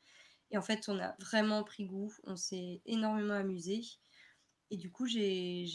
et 0.52 0.58
en 0.58 0.64
fait, 0.64 0.90
on 0.90 1.00
a 1.00 1.16
vraiment 1.20 1.64
pris 1.64 1.86
goût, 1.86 2.14
on 2.26 2.36
s'est 2.38 2.82
énormément 2.86 3.34
amusés 3.36 3.82
et 4.72 4.78
du 4.78 4.92
coup, 4.92 5.06
j'ai 5.08 5.66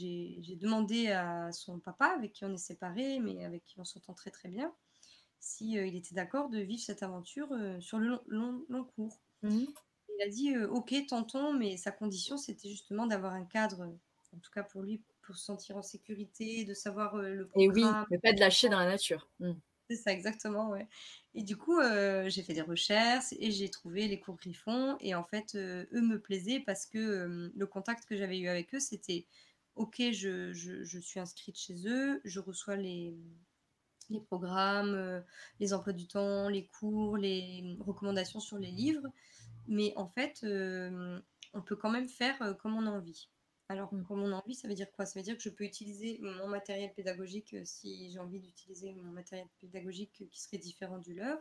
demandé 0.60 1.08
à 1.08 1.52
son 1.52 1.80
papa, 1.80 2.06
avec 2.06 2.32
qui 2.32 2.44
on 2.44 2.52
est 2.54 2.56
séparés, 2.58 3.20
mais 3.20 3.44
avec 3.44 3.64
qui 3.64 3.78
on 3.80 3.84
s'entend 3.84 4.14
très, 4.14 4.30
très 4.30 4.48
bien, 4.48 4.74
si, 5.40 5.78
heu, 5.78 5.86
il 5.88 5.96
était 5.96 6.14
d'accord 6.16 6.50
de 6.50 6.60
vivre 6.60 6.82
cette 6.82 7.02
aventure, 7.04 7.50
sur 7.80 7.98
le 8.00 8.08
long 8.08 8.22
long 8.28 8.66
long 8.70 8.84
cours. 8.84 9.22
Mmh 9.42 9.50
mh. 9.64 9.80
Il 10.18 10.22
a 10.22 10.28
dit: 10.28 10.54
«Heu, 10.54 10.68
OK, 10.70 10.94
tentons», 11.08 11.52
mais 11.54 11.76
sa 11.76 11.92
condition, 11.92 12.36
c'était 12.36 12.68
justement 12.68 13.06
d'avoir 13.06 13.34
un 13.34 13.44
cadre, 13.46 13.98
en 14.34 14.38
tout 14.40 14.50
cas 14.52 14.62
pour 14.64 14.82
lui, 14.82 15.02
pour 15.22 15.36
se 15.36 15.44
sentir 15.44 15.76
en 15.76 15.82
sécurité, 15.82 16.64
de 16.64 16.74
savoir, 16.74 17.16
heu, 17.16 17.34
le 17.34 17.48
Et 17.54 17.68
oui, 17.68 17.96
programme. 17.96 18.06
ne 18.10 18.18
pas 18.18 18.30
être 18.30 18.40
lâché 18.40 18.68
dans 18.68 18.78
la 18.80 18.86
nature. 18.88 19.28
Mmh. 19.38 19.52
C'est 19.88 19.96
ça, 19.96 20.12
exactement, 20.12 20.70
ouais 20.70 20.88
et 21.34 21.42
du 21.42 21.56
coup, 21.56 21.78
heu, 21.80 22.28
j'ai 22.28 22.42
fait 22.42 22.54
des 22.54 22.60
recherches 22.62 23.32
et 23.38 23.50
j'ai 23.50 23.68
trouvé 23.70 24.06
les 24.08 24.18
cours 24.20 24.36
Griffon 24.36 24.96
et 25.00 25.14
en 25.16 25.24
fait, 25.24 25.54
heu, 25.56 25.88
eux 25.92 26.00
me 26.00 26.20
plaisaient 26.20 26.60
parce 26.60 26.86
que, 26.86 27.50
le 27.54 27.66
contact 27.66 28.04
que 28.06 28.16
j'avais 28.16 28.38
eu 28.38 28.48
avec 28.48 28.72
eux, 28.74 28.80
c'était: 28.80 29.26
«OK, 29.76 29.96
je 30.12 30.52
je 30.52 30.82
je 30.84 30.98
suis 31.00 31.18
inscrite 31.20 31.56
chez 31.58 31.86
eux, 31.88 32.20
je 32.24 32.38
reçois 32.40 32.76
les, 32.76 33.14
les 34.10 34.20
programmes, 34.20 35.24
les 35.60 35.72
emplois 35.74 35.92
du 35.94 36.06
temps, 36.08 36.48
les 36.48 36.66
cours, 36.66 37.16
les, 37.18 37.76
recommandations 37.80 38.40
sur 38.40 38.58
les 38.58 38.70
livres, 38.72 39.06
mais 39.68 39.92
en 39.96 40.08
fait, 40.08 40.44
on 41.54 41.62
peut 41.62 41.76
quand 41.76 41.90
même 41.90 42.08
faire, 42.08 42.56
comme 42.60 42.76
on 42.76 42.86
a 42.86 42.90
envie». 42.90 43.30
Alors, 43.70 43.92
Mmh. 43.92 44.04
comme 44.04 44.20
on 44.22 44.32
a 44.32 44.36
envie, 44.36 44.56
ça 44.56 44.66
veut 44.66 44.74
dire 44.74 44.90
quoi? 44.90 45.06
Ça 45.06 45.20
veut 45.20 45.24
dire 45.24 45.36
que 45.36 45.42
je 45.42 45.48
peux 45.50 45.62
utiliser 45.64 46.18
mon 46.22 46.48
matériel 46.48 46.92
pédagogique, 46.92 47.54
heu, 47.54 47.64
si 47.64 48.10
j'ai 48.10 48.18
envie 48.18 48.40
d'utiliser 48.40 48.92
mon 48.94 49.12
matériel 49.12 49.46
pédagogique 49.60 50.24
qui 50.28 50.40
serait 50.40 50.58
différent 50.58 50.98
du 50.98 51.14
leur. 51.14 51.38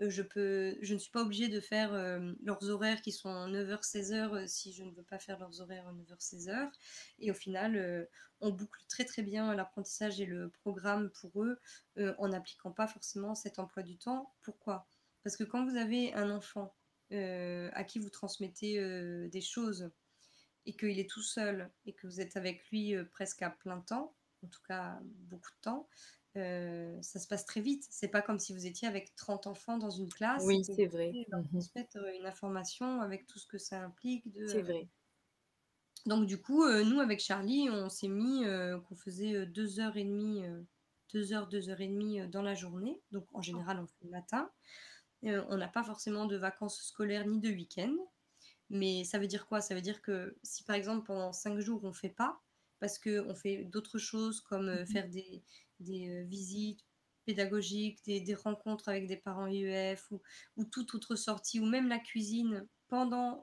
Heu, 0.00 0.10
je 0.10 0.22
peux 0.22 0.76
je 0.82 0.94
ne 0.94 0.98
suis 0.98 1.10
pas 1.12 1.22
obligée 1.22 1.48
de 1.48 1.60
faire, 1.60 1.94
hem, 1.94 2.36
leurs 2.42 2.68
horaires 2.70 3.02
qui 3.02 3.12
sont 3.12 3.48
9:00-16:00, 3.48 4.34
heu, 4.36 4.46
si 4.48 4.72
je 4.74 4.84
ne 4.84 4.92
veux 4.92 5.04
pas 5.04 5.18
faire 5.20 5.38
leurs 5.40 5.60
horaires 5.62 5.92
9:00-16:00 5.92 6.70
et 7.18 7.30
au 7.30 7.34
final, 7.34 7.76
heu, 7.76 8.08
on 8.40 8.50
boucle 8.50 8.80
très, 8.88 9.04
très 9.06 9.22
bien 9.22 9.54
l'apprentissage 9.54 10.20
et 10.20 10.26
le 10.26 10.50
programme 10.50 11.10
pour 11.12 11.44
eux, 11.44 11.58
heu, 11.98 12.14
en 12.18 12.28
n'appliquant 12.28 12.72
pas 12.72 12.88
forcément 12.88 13.34
cet 13.34 13.58
emploi 13.58 13.82
du 13.82 13.98
temps. 13.98 14.34
Pourquoi? 14.42 14.88
Parce 15.24 15.36
que 15.36 15.44
quand 15.44 15.64
vous 15.66 15.76
avez 15.76 16.12
un 16.14 16.30
enfant, 16.30 16.74
heu, 17.12 17.70
à 17.74 17.84
qui 17.84 17.98
vous 18.00 18.10
transmettez, 18.10 18.78
heu, 18.80 19.28
des 19.28 19.40
choses 19.40 19.90
et 20.66 20.76
qu'il 20.76 20.98
est 20.98 21.08
tout 21.10 21.22
seul 21.22 21.72
et 21.86 21.94
que 21.94 22.06
vous 22.06 22.20
êtes 22.20 22.36
avec 22.36 22.68
lui, 22.70 22.94
heu, 22.94 23.08
presque 23.08 23.42
à 23.42 23.50
plein 23.50 23.80
temps, 23.80 24.16
en 24.44 24.48
tout 24.48 24.62
cas 24.66 25.00
beaucoup 25.04 25.50
de 25.50 25.60
temps, 25.62 25.88
heu, 26.36 26.98
ça 27.02 27.20
se 27.20 27.28
passe 27.28 27.46
très 27.46 27.60
vite. 27.60 27.86
C'est 27.90 28.08
pas 28.08 28.22
comme 28.22 28.38
si 28.38 28.52
vous 28.54 28.66
étiez 28.66 28.88
avec 28.88 29.14
30 29.16 29.46
enfants 29.46 29.78
dans 29.78 29.90
une 29.90 30.12
classe 30.12 30.46
Oui, 30.46 30.62
c'est 30.64 30.86
vrai. 30.86 31.16
devez 31.16 31.24
Mmh 31.28 31.38
leur 31.38 31.42
mh. 31.52 31.64
transmettre, 31.64 31.98
heu, 31.98 32.14
une 32.18 32.26
information 32.26 33.00
avec 33.02 33.26
tout 33.26 33.38
ce 33.38 33.46
que 33.46 33.58
ça 33.58 33.82
implique 33.82 34.30
de, 34.32 34.46
C'est 34.46 34.62
vrai. 34.62 34.88
donc 36.06 36.26
du 36.26 36.40
coup, 36.40 36.66
nous 36.84 37.00
avec 37.00 37.20
Charlie, 37.20 37.68
on 37.70 37.88
s'est 37.88 38.08
mis, 38.08 38.44
qu'on 38.88 38.94
faisait, 38.96 39.32
heu, 39.34 39.46
2 39.46 39.80
heures 39.80 39.96
et 39.96 40.04
demie, 40.04 40.44
heu, 40.46 40.66
2 41.12 41.32
heures, 41.32 41.48
2 41.48 41.70
heures 41.70 41.80
et 41.80 41.88
demie, 41.88 42.20
heu, 42.20 42.26
dans 42.28 42.42
la 42.42 42.54
journée. 42.54 43.02
Donc 43.10 43.26
en 43.32 43.40
général, 43.42 43.78
on 43.80 43.86
fait 43.86 44.04
le 44.04 44.10
matin. 44.10 44.50
On 45.24 45.56
n'a 45.58 45.68
pas 45.68 45.84
forcément 45.84 46.26
de 46.26 46.36
vacances 46.36 46.82
scolaires 46.82 47.26
ni 47.26 47.40
de 47.40 47.50
week-end. 47.50 47.94
Mais 48.70 49.04
ça 49.04 49.18
veut 49.18 49.26
dire 49.26 49.46
quoi? 49.46 49.60
Ça 49.60 49.74
veut 49.74 49.80
dire 49.82 50.00
que 50.02 50.38
si 50.42 50.64
par 50.64 50.76
exemple 50.76 51.06
pendant 51.06 51.32
5 51.32 51.58
jours 51.60 51.84
on 51.84 51.92
fait 51.92 52.08
pas, 52.10 52.40
parce 52.80 52.98
qu'on 52.98 53.34
fait 53.34 53.64
d'autres 53.64 53.98
choses 53.98 54.40
comme, 54.40 54.68
Mmh 54.72 54.80
heu, 54.82 54.84
mh. 54.88 54.94
faire 54.94 55.08
des 55.08 55.44
des, 55.80 56.08
heu, 56.08 56.24
visites 56.24 56.80
pédagogiques, 57.26 58.04
des 58.04 58.20
des 58.20 58.34
rencontres 58.34 58.88
avec 58.88 59.06
des 59.06 59.16
parents 59.16 59.46
IEF 59.48 60.10
ou 60.10 60.22
ou 60.56 60.64
toute 60.64 60.94
autre 60.94 61.16
sortie 61.16 61.60
ou 61.60 61.66
même 61.66 61.88
la 61.88 61.98
cuisine 61.98 62.68
pendant 62.88 63.42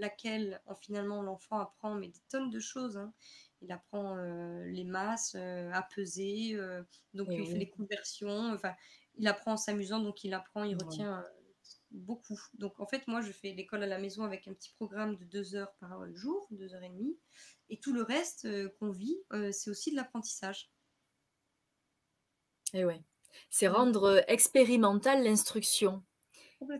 laquelle, 0.00 0.60
en 0.66 0.74
finalement 0.74 1.22
l'enfant 1.22 1.58
apprend 1.60 1.94
mais 1.94 2.08
des 2.08 2.20
tonnes 2.28 2.50
de 2.50 2.58
choses, 2.60 2.96
hein. 2.98 3.14
Il 3.62 3.72
apprend, 3.72 4.16
heu, 4.18 4.64
les 4.66 4.84
masses, 4.84 5.34
à 5.36 5.82
peser, 5.94 6.56
donc 7.14 7.30
Et 7.30 7.38
il 7.38 7.46
fait 7.46 7.58
oui. 7.58 7.60
les 7.60 7.70
conversions, 7.70 8.52
enfin, 8.52 8.74
il 9.14 9.26
apprend 9.28 9.52
en 9.52 9.56
s'amusant 9.56 10.00
donc 10.00 10.24
il 10.24 10.34
apprend, 10.34 10.64
il 10.64 10.76
retient, 10.76 11.24
beaucoup. 11.90 12.40
Donc 12.54 12.80
en 12.80 12.86
fait, 12.86 13.06
moi, 13.08 13.20
je 13.20 13.32
fais 13.32 13.52
l'école 13.52 13.82
à 13.82 13.86
la 13.86 13.98
maison 13.98 14.24
avec 14.24 14.48
un 14.48 14.54
petit 14.54 14.72
programme 14.72 15.16
de 15.16 15.24
2 15.24 15.54
heures 15.56 15.74
par, 15.80 16.12
jour, 16.14 16.46
2 16.50 16.74
heures 16.74 16.82
et 16.82 16.90
demie 16.90 17.18
et 17.68 17.80
tout 17.80 17.92
le 17.92 18.02
reste, 18.02 18.44
heu, 18.46 18.70
qu'on 18.78 18.90
vit, 18.92 19.16
heu, 19.32 19.52
c'est 19.52 19.70
aussi 19.70 19.90
de 19.90 19.96
l'apprentissage. 19.96 20.70
Et 22.74 22.84
ouais. 22.84 23.02
C'est 23.50 23.68
Mmh. 23.68 23.76
rendre, 23.76 24.18
heu, 24.18 24.22
expérimentale 24.28 25.22
l'instruction 25.24 26.02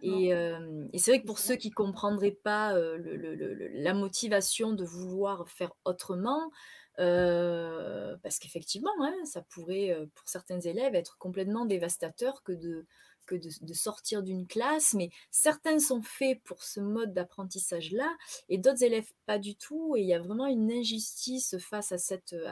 et 0.03 0.99
c'est 0.99 1.11
vrai 1.13 1.21
que 1.23 1.27
pour 1.27 1.39
ceux 1.41 1.57
qui 1.57 1.71
comprendraient 1.71 2.33
pas, 2.33 2.75
heu, 2.79 2.97
le 2.99 3.17
le 3.17 3.35
le 3.37 3.55
le 3.55 3.69
la 3.69 3.95
motivation 3.95 4.73
de 4.73 4.85
vouloir 4.85 5.49
faire 5.49 5.73
autrement, 5.85 6.51
parce 6.99 8.39
qu'effectivement, 8.41 8.93
hein, 9.03 9.15
ça 9.25 9.43
pourrait, 9.43 9.97
pour 10.15 10.29
certains 10.29 10.61
élèves 10.61 10.95
être 10.95 11.19
complètement 11.19 11.67
dévastateur 11.67 12.43
que 12.45 12.53
de 12.53 12.87
que 13.27 13.35
de 13.35 13.51
de 13.61 13.75
sortir 13.75 14.23
d'une 14.23 14.47
classe. 14.47 14.95
Mais 14.95 15.11
certains 15.31 15.79
sont 15.79 16.03
faits 16.03 16.41
pour 16.45 16.63
ce 16.63 16.81
mode 16.81 17.13
d'apprentissage-là 17.15 18.11
et 18.49 18.59
d'autres 18.59 18.83
élèves 18.85 19.11
pas 19.27 19.39
du 19.39 19.57
tout 19.57 19.97
et 19.97 20.01
il 20.03 20.07
y 20.09 20.15
a 20.15 20.21
vraiment 20.21 20.47
une 20.47 20.71
injustice 20.73 21.57
face 21.59 21.93
à 21.93 21.99
cette, 21.99 22.33
heu, 22.33 22.47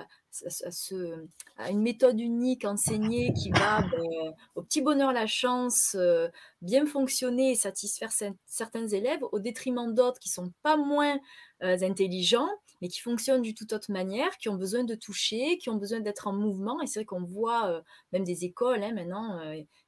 à 1.57 1.70
une 1.70 1.83
méthode 1.83 2.18
unique 2.20 2.64
enseignée 2.64 3.33
qui 3.33 3.51
va, 3.51 3.83
beh, 3.83 4.31
au 4.55 4.62
petit 4.62 4.83
bonheur 4.83 5.12
la 5.12 5.27
chance, 5.27 5.94
heu, 5.99 6.31
bien 6.62 6.87
fonctionner 6.87 7.53
et 7.53 7.55
satisfaire 7.55 8.12
cert 8.12 8.33
certains 8.47 8.87
élèves 8.88 9.20
au 9.33 9.38
détriment 9.38 9.94
d'autres 9.94 10.18
qui 10.18 10.29
sont 10.29 10.53
pas 10.62 10.77
moins, 10.77 11.16
heu, 11.62 11.83
intelligents, 11.83 12.49
mais 12.83 12.88
qui 12.88 13.01
fonctionnent 13.01 13.42
d'une 13.42 13.55
toute 13.55 13.73
autre 13.73 13.92
manière, 13.92 14.37
qui 14.38 14.49
ont 14.49 14.57
besoin 14.57 14.85
de 14.85 14.94
toucher, 14.94 15.59
qui 15.59 15.70
ont 15.70 15.77
besoin 15.77 16.01
d'être 16.01 16.27
en 16.27 16.33
mouvement. 16.33 16.81
Et 16.83 16.87
c'est 16.87 17.01
vrai 17.01 17.05
qu'on 17.07 17.25
voit, 17.25 17.70
heu, 17.70 17.83
même 18.12 18.25
des 18.25 18.44
écoles, 18.44 18.83
hein, 18.83 18.92
maintenant, 18.92 19.40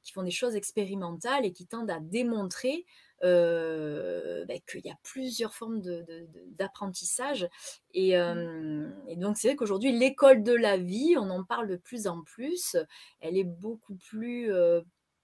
qui 0.03 0.13
font 0.13 0.23
des 0.23 0.31
choses 0.31 0.55
expérimentales 0.55 1.45
et 1.45 1.51
qui 1.53 1.67
tendent 1.67 1.91
à 1.91 1.99
démontrer, 1.99 2.85
heu, 3.23 4.45
beh, 4.47 4.61
qu'il 4.69 4.85
y 4.85 4.91
a 4.91 4.95
plusieurs 5.03 5.53
formes 5.55 5.81
d'apprentissage 6.57 7.47
et 7.93 8.11
Mmh. 8.25 8.47
et 9.07 9.15
donc 9.17 9.37
c'est 9.37 9.49
vrai 9.49 9.55
qu'aujourd'hui 9.57 9.91
l'école 9.97 10.43
de 10.43 10.53
la 10.53 10.77
vie, 10.77 11.15
on 11.17 11.29
en 11.29 11.43
parle 11.43 11.67
de 11.67 11.75
plus 11.77 12.07
en 12.07 12.23
plus, 12.23 12.75
elle 13.21 13.37
est 13.37 13.43
beaucoup 13.43 13.95
plus, 13.95 14.51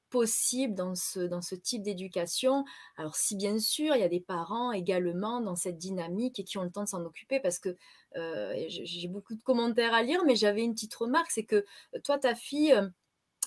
possible 0.09 0.75
dans 0.75 0.93
ce 0.95 1.19
dans 1.21 1.41
ce 1.41 1.55
type 1.55 1.81
d'éducation. 1.83 2.65
Alors 2.97 3.15
si 3.15 3.35
bien 3.35 3.57
sûr, 3.59 3.95
il 3.95 3.99
y 4.01 4.03
a 4.03 4.09
des 4.09 4.21
parents 4.21 4.71
également 4.71 5.41
dans 5.41 5.55
cette 5.55 5.77
dynamique 5.79 6.39
et 6.39 6.43
qui 6.43 6.57
ont 6.59 6.63
le 6.63 6.71
temps 6.71 6.83
de 6.83 6.89
s'en 6.89 7.03
occuper 7.05 7.39
parce 7.39 7.59
que, 7.59 7.75
j'ai 8.67 9.07
beaucoup 9.07 9.35
de 9.35 9.41
commentaires 9.43 9.93
à 9.93 10.03
lire, 10.03 10.23
mais 10.25 10.35
j'avais 10.35 10.63
une 10.63 10.73
petite 10.75 10.93
remarque, 10.95 11.31
c'est 11.31 11.45
que, 11.45 11.65
toi 12.03 12.19
ta 12.19 12.35
fille, 12.35 12.75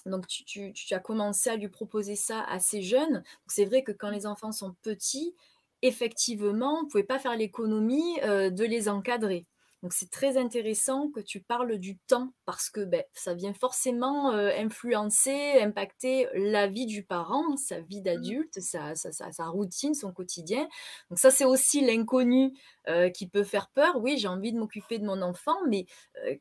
donc 0.07 0.27
tu 0.29 0.45
tu 0.45 0.73
tu 0.73 0.95
as 0.95 1.01
commencé 1.01 1.51
à 1.51 1.57
lui 1.57 1.69
proposer 1.69 2.16
ça 2.16 2.42
assez 2.45 2.83
jeune. 2.83 3.23
C'est 3.49 3.64
vrai 3.66 3.83
que 3.85 3.92
quand 3.92 4.11
les 4.11 4.27
enfants 4.27 4.53
sont 4.53 4.75
petits, 4.83 5.35
effectivement, 5.83 6.81
vous 6.83 6.88
pouvez 6.88 7.05
pas 7.05 7.19
faire 7.19 7.37
l'économie, 7.37 8.21
heu, 8.25 8.51
de 8.51 8.64
les 8.64 8.88
encadrer. 8.88 9.47
Donc 9.83 9.92
c'est 9.92 10.11
très 10.11 10.38
intéressant 10.38 11.11
que 11.11 11.21
tu 11.21 11.42
parles 11.42 11.79
du 11.79 11.99
temps 11.99 12.33
parce 12.47 12.71
que, 12.71 12.81
beh, 12.81 13.05
ça 13.12 13.35
vient 13.35 13.53
forcément, 13.55 14.33
heu, 14.35 14.51
influencer, 14.59 15.61
impacter 15.61 16.29
la 16.35 16.66
vie 16.66 16.87
du 16.87 17.05
parent, 17.05 17.57
sa 17.59 17.81
vie 17.81 18.01
Mmh. 18.12 18.37
d'adulte, 18.40 18.59
sa 18.61 18.95
sa 18.97 19.12
sa 19.12 19.31
sa 19.33 19.47
routine, 19.49 19.95
son 19.95 20.12
quotidien. 20.12 20.66
Donc 21.11 21.19
ça, 21.19 21.31
c'est 21.31 21.45
aussi 21.45 21.83
l'inconnu, 21.83 22.53
heu, 22.88 23.11
qui 23.11 23.29
peut 23.29 23.45
faire 23.45 23.69
peur. 23.71 23.99
Oui, 24.01 24.16
j'ai 24.19 24.29
envie 24.29 24.53
de 24.53 24.59
m'occuper 24.59 24.99
de 24.99 25.05
mon 25.07 25.21
enfant, 25.23 25.57
mais, 25.69 25.87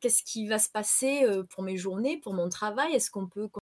qu'est-ce 0.00 0.22
qui 0.24 0.46
va 0.48 0.58
se 0.58 0.70
passer, 0.70 1.26
pour 1.50 1.62
mes 1.62 1.76
journées, 1.76 2.18
pour 2.18 2.34
mon 2.34 2.48
travail? 2.48 2.94
Est-ce 2.94 3.10
qu'on 3.10 3.28
peut 3.28 3.48